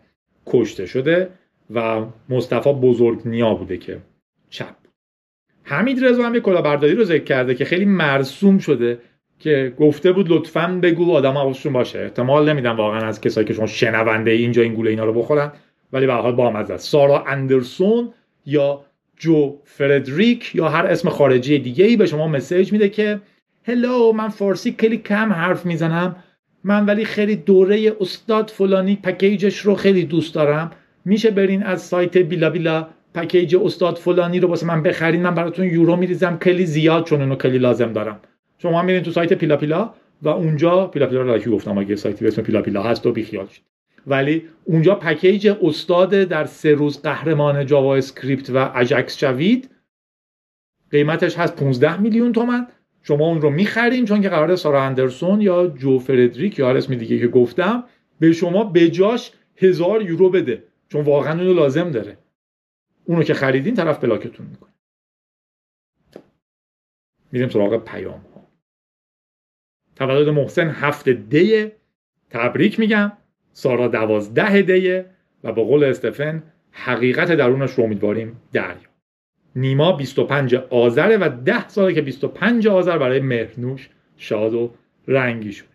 [0.45, 1.29] کشته شده
[1.73, 3.97] و مصطفی بزرگ نیا بوده که
[4.49, 4.75] چپ.
[5.63, 8.99] حمید رضا هم یه کلاهبرداری رو ذکر کرده که خیلی مرسوم شده
[9.39, 11.99] که گفته بود لطفا بگو آدم حواسشون باشه.
[11.99, 15.51] احتمال نمیدم واقعا از کسایی که شما شنونده اینجا این گوله اینا رو بخورن.
[15.93, 18.13] ولی به حال با است سارا اندرسون
[18.45, 18.85] یا
[19.17, 23.21] جو فردریک یا هر اسم خارجی دیگه ای به شما مسیج میده که
[23.63, 26.15] Hello من فارسی خیلی کم حرف می‌زنم.
[26.63, 30.71] من ولی خیلی دوره استاد فلانی package ش رو خیلی دوست دارم.
[31.05, 35.21] میشه برین از سایت بیلا بیلا package استاد فلانی رو واسه من بخرین.
[35.21, 36.37] من براتون یورو میریزم.
[36.37, 38.19] کلی زیاد چون اونو کلی لازم دارم.
[38.57, 42.27] شما میرین تو سایت پیلا پیلا و اونجا پیلا پیلا رو گفتم اگه سایتی به
[42.27, 43.63] اسم پیلا پیلا هست و بیخیال شید.
[44.07, 49.69] ولی اونجا package استاد در سه روز قهرمان JavaScript و اجکس شوید
[50.91, 52.67] قیمتش هست 15 میلیون تومن.
[53.03, 56.95] شما اون رو می‌خریم چون که قرار سارا اندرسون یا جو فردریک یا هر اسم
[56.95, 57.83] دیگه که گفتم
[58.19, 60.63] به شما بجاش هزار یورو بده.
[60.89, 62.17] چون واقعا اونو لازم داره.
[63.05, 64.69] اونو که خریدین طرف بلاکتون می‌کنه.
[67.31, 68.47] میریم سراغ پیام ها
[69.95, 71.75] تولد محسن هفت دیه.
[72.29, 73.11] تبریک میگم.
[73.53, 75.05] سارا دوازده دیه
[75.43, 78.89] و با قول استفن حقیقت درونش رو امیدواریم دریا.
[79.55, 84.71] نیما 25 آذره و 10 ساله که 25 آذر برای مهرنوش شاد و
[85.07, 85.67] رنگی شده.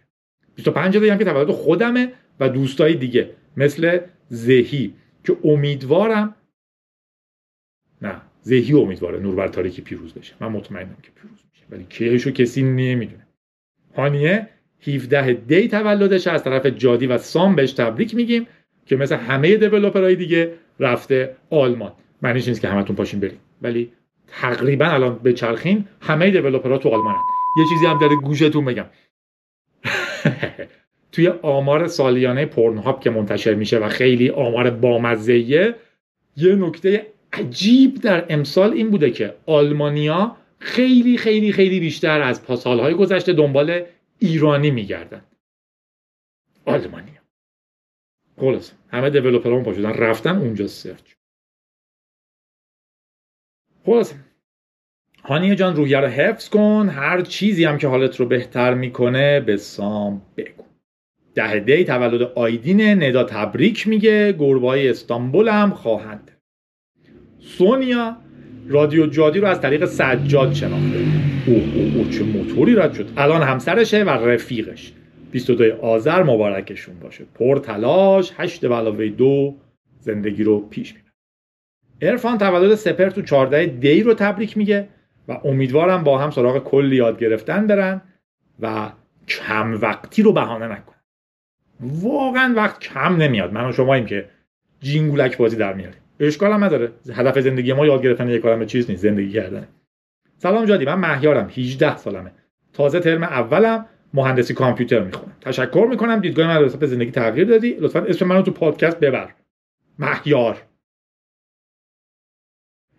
[0.55, 3.99] 25 دیگه هم که تولد خودمه و دوستای دیگه مثل
[4.29, 4.95] زهی
[5.25, 6.35] که امیدوارم
[8.03, 10.35] نه زهی امیدواره نوربر تاریکی پیروز بشه.
[10.41, 13.27] من مطمئنم که پیروز میشه ولی کیشو کسی نمی‌دونه.
[13.97, 14.49] هانیه
[14.87, 18.47] 17 دی تولدش از طرف جادی و سام بهش تبریک میگیم
[18.87, 21.93] که مثل همه دیولپرهای دیگه رفته آلمان.
[22.23, 23.93] معنیش نیست که همتون پاشین بریم ولی
[24.29, 27.21] تقریبا الان به چرخین همه دیولپرها تو آلمانن.
[27.59, 28.87] یه چیزی هم داره گوشتون بگم.
[31.13, 35.75] توی آمار سالیانه پورنهاب که منتشر میشه و خیلی آمار بامزه یه
[36.37, 43.33] نکته عجیب در امسال این بوده که آلمانیا خیلی خیلی خیلی بیشتر از پاسالهای گذشته
[43.33, 43.83] دنبال
[44.27, 45.25] ایرانی میگردن.
[46.65, 47.21] آلمانیا.
[48.37, 48.73] خلاص.
[48.89, 49.93] همه دیولپرها پا شدن.
[49.93, 51.15] رفتن اونجا سرچ.
[53.87, 54.15] خلاص.
[55.25, 56.89] هانیه جان رویه رو حفظ کن.
[56.89, 60.65] هر چیزی هم که حالت رو بهتر می‌کنه به سام بگو.
[61.35, 64.37] ده دی تولد آیدین ندا تبریک میگه.
[64.39, 66.31] گربای استانبول هم خواهند.
[67.41, 68.17] سونیا
[68.69, 70.99] رادیو جادی رو از طریق سجاد شناخته.
[71.47, 73.09] اوه اوه او چه موتوری رد شد.
[73.17, 74.93] الان همسرشه و رفیقش.
[75.31, 77.25] 22 آذر مبارکشون باشه.
[77.35, 79.55] پر تلاش هشت به علاوه دو
[80.01, 81.13] زندگی رو پیش می‌بره.
[82.01, 84.89] ارفان تولد سپر تو 14 دی رو تبریک میگه
[85.29, 88.01] و امیدوارم با هم سراغ کلی یاد گرفتن برن
[88.61, 88.93] و
[89.29, 90.95] کم وقتی رو بهانه نکن
[91.81, 93.53] واقعا وقت کم نمیاد.
[93.53, 94.29] من و شماییم که
[94.81, 96.01] جینگولک بازی در میاریم.
[96.21, 96.93] اشکال هم نداره.
[97.13, 99.69] هدف زندگی ما یاد گرفتن یک کلمه چیز نیست زندگی کردن
[100.39, 102.33] سلام جادی من مهیارم 18 سالمه.
[102.73, 105.37] تازه ترم اولم مهندسی کامپیوتر می‌خونم.
[105.41, 107.77] تشکر می‌کنم دیدگاه من به زندگی تغییر دادی.
[107.81, 109.29] لطفا اسم منو تو پادکست ببر.
[109.99, 110.63] مهیار.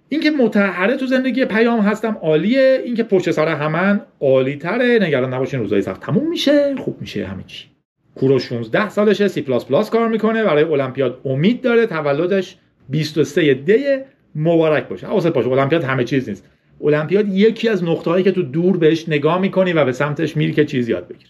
[0.09, 2.82] اینکه متحره تو زندگی پیام هستم عالیه.
[2.86, 6.76] اینکه پشت سر همن عالی تره نگران نباشین روزای سخت تموم میشه.
[6.76, 7.68] خوب میشه همه چی.
[8.16, 10.43] کورو 16 سالشه C plus plus کار می‌کنه.
[10.43, 12.57] برای المپیاد امید داره تولدش
[12.89, 13.97] 23 دی
[14.36, 15.07] مبارک باشه.
[15.07, 16.49] حواست باشه المپیاد همه چیز نیست.
[16.81, 20.53] المپیاد یکی از نقطه هایی که تو دور بهش نگاه می‌کنی و به سمتش میری
[20.53, 21.29] که چیز یاد بگیری.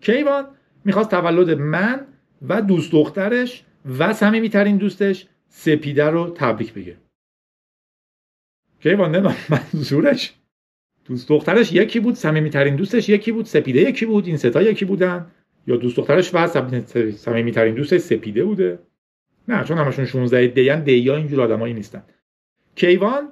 [0.00, 0.44] کیوان
[0.84, 2.06] می‌خواست تولد من
[2.48, 3.64] و دوست دخترش
[3.98, 6.96] و صمیمیترین دوستش سپیده رو تبریک بگه.
[8.82, 10.34] کیوان نه منظورش
[11.04, 15.26] دوست دخترش یکی بود صمیمیترین دوستش یکی بود سپیده یکی بود این ستا یکی بودن.
[15.66, 16.46] یا دوست دخترش و
[17.16, 18.78] صمیمیترین دوست سپیده بوده.
[19.48, 22.02] نه چون همشون 16 دیان دیا اینجور آدمایی نیستن.
[22.74, 23.28] کیوان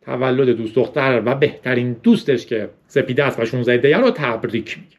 [0.00, 4.96] تولد دوست دختر و بهترین دوستش که سپیده است و 16 دیان رو تبریک میگه.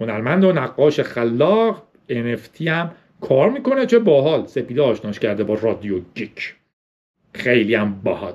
[0.00, 2.90] هنرمند و نقاش خلاق NFT هم
[3.20, 4.46] کار می‌کنه چه باحال.
[4.46, 6.54] سپیده آشناش کرده با رادیو گیک
[7.34, 8.34] خیلی هم باحال.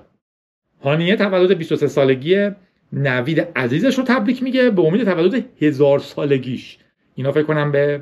[0.83, 2.49] هانیه تولد 23 سالگی
[2.93, 4.69] نوید عزیزش رو تبریک میگه.
[4.69, 6.77] به امید تولد هزار سالگیش.
[7.15, 8.01] اینا فکر کنم به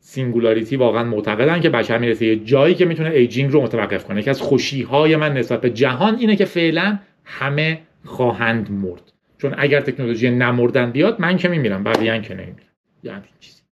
[0.00, 4.20] singularity واقعا معتقدن که بشر می‌رسه یه جایی که می‌تونه aging رو متوقف کنه.
[4.20, 9.12] یکی از خوشی های من نسبت به جهان اینه که فعلا همه خواهند مرد.
[9.38, 12.66] چون اگر تکنولوژی نمردن بیاد من که میمیرم بقیه که نمیمیرم
[13.02, 13.62] یعنی چیزی.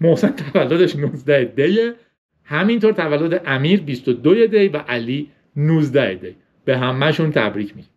[0.00, 1.94] محسن تولدش 19 دیه
[2.44, 6.36] همینطور تولد امیر 22 دی و علی 19 دی.
[6.64, 7.88] به همهشون تبریک میگه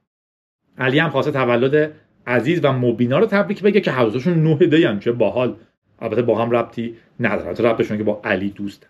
[0.78, 1.92] علی هم خواسته تولد
[2.28, 5.56] عزیز و مبینا رو تبریک بگه که حوضشون 9 دی هم چه باحال.
[6.02, 7.47] البته با هم ربطی نداره.
[7.47, 8.89] البته ربطشون که با علی دوست.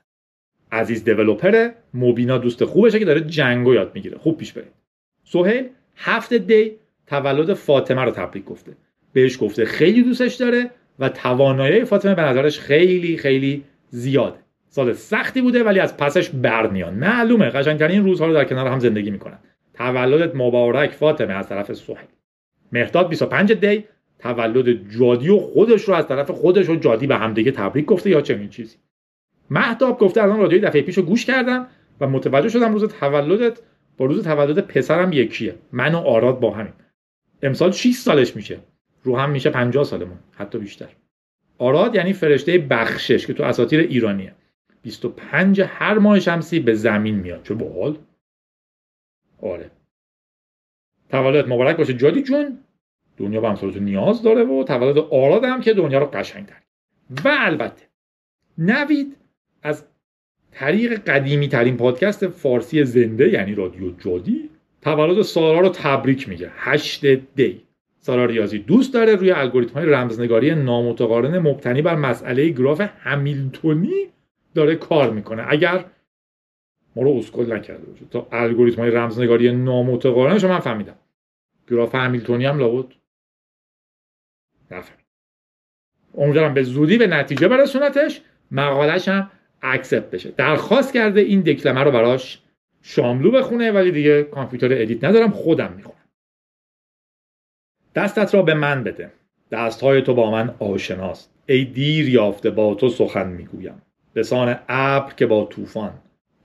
[0.72, 4.18] عزیز دیولپره مبینا دوست خوبشه که داره جنگو یاد می‌گیره.
[4.18, 4.72] خوب پیش برید.
[5.24, 6.72] سهیل هفت دی
[7.07, 8.72] تولد فاطمه رو تبریک گفته.
[9.14, 14.39] بهش گفته خیلی دوستش داره و توانایی فاطمه به نظرش خیلی خیلی زیاده.
[14.68, 19.12] سال سختی بوده ولی از پسش برمیان معلومه قشنگترین روزها رو در کنار هم زندگی
[19.12, 19.38] می‌کنن.
[19.74, 22.07] تولدت مبارک فاطمه از طرف سهیل.
[22.72, 23.84] مهداد 25 دی
[24.22, 28.22] تولد جادی و خودش رو از طرف خودش و جادی به همدیگه تبریک گفته یا
[28.22, 28.78] چنین چیزی.
[29.49, 31.67] مهداب گفته الان رادیوی دفعه پیشو گوش کردم
[32.01, 33.59] و متوجه شدم روز تولدت
[33.97, 35.55] با روز تولد پسرم یکیه.
[35.72, 36.74] من و آراد با همین
[37.43, 38.59] امسال 6 سالش میشه.
[39.03, 40.89] رو هم میشه 50 سالمون حتی بیشتر.
[41.57, 44.36] آراد یعنی فرشته بخشش که تو اساطیر ایرانیه.
[44.82, 47.43] 25 هر ماه شمسی به زمین میاد.
[47.43, 47.97] چه باحال.
[49.41, 49.72] آره.
[51.09, 51.93] تولدت مبارک باشه.
[51.93, 52.57] جادی جون.
[53.22, 56.63] دنیا به امثال نیاز داره و تولد آراد هم که دنیا رو قشنگ کرد.
[57.26, 57.84] و البته
[58.57, 59.17] نوید
[59.63, 59.86] از
[60.51, 64.49] طریق قدیمی ترین پادکست فارسی زنده یعنی رادیو جادی
[64.82, 66.51] تولد سارا رو تبریک میگه.
[66.55, 67.05] هشت
[67.36, 67.61] دی.
[67.99, 74.07] سارا ریاضی دوست داره روی الگوریتم های رمزنگاری نامتقارن مبتنی بر مسئله گراف همیلتونی
[74.55, 75.45] داره کار می‌کنه.
[75.47, 75.86] اگر
[76.95, 80.95] ما رو اسکل نکرده باشه تا الگوریتم های رمزنگاری نامتقارنش من فهمیدم.
[81.69, 82.86] گراف همیلتونی هم لابد.
[84.74, 85.05] نفهمید
[86.17, 88.22] امیدوارم به زودی به نتیجه برسونتش.
[88.51, 89.32] مقالش هم
[89.62, 90.32] accept بشه.
[90.32, 92.41] درخواست کرده این دکلمه رو براش
[92.82, 95.97] شاملو بخونه ولی دیگه کامپیوتر edit ندارم خودم می‌خونم.
[97.95, 99.11] دستت را به من بده.
[99.51, 101.34] دستهای تو با من آشناست.
[101.45, 103.82] ای دیر یافته با تو سخن می‌گویم.
[104.15, 105.93] لسان ابر که با طوفان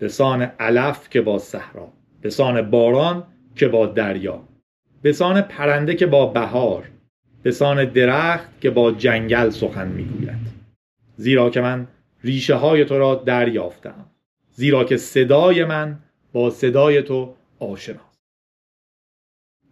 [0.00, 1.92] لسان علف که با صحرا
[2.24, 4.48] لسان باران که با دریا
[5.04, 6.90] لسان پرنده که با بهار
[7.47, 10.38] لسان درخت که با جنگل سخن می‌گوید.
[11.16, 11.88] زیرا که من
[12.24, 14.11] ریشه های تو را دریافتم.
[14.51, 15.99] زیرا که صدای من
[16.32, 18.20] با صدای تو آشناست.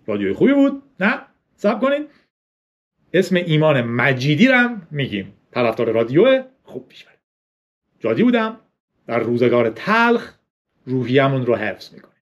[0.06, 1.20] رادیوی خوبی بود؟ نه؟
[1.56, 2.06] سب کنین.
[3.12, 5.32] اسم ایمان مجیدی رم میگیم.
[5.50, 7.18] طرفدار رادیو خوب پیش بریم
[8.00, 8.60] جادی بودم.
[9.06, 10.34] در روزگار تلخ
[10.86, 12.14] روحیمون رو حفظ می‌کنیم.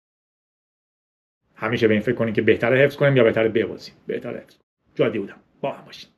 [1.54, 3.94] همیشه به این فکر کنیم که بهتره حفظ کنیم یا بهتره ببازیم.
[4.06, 4.59] بهتره حفظ
[5.00, 6.10] جادی بودم با هم باشین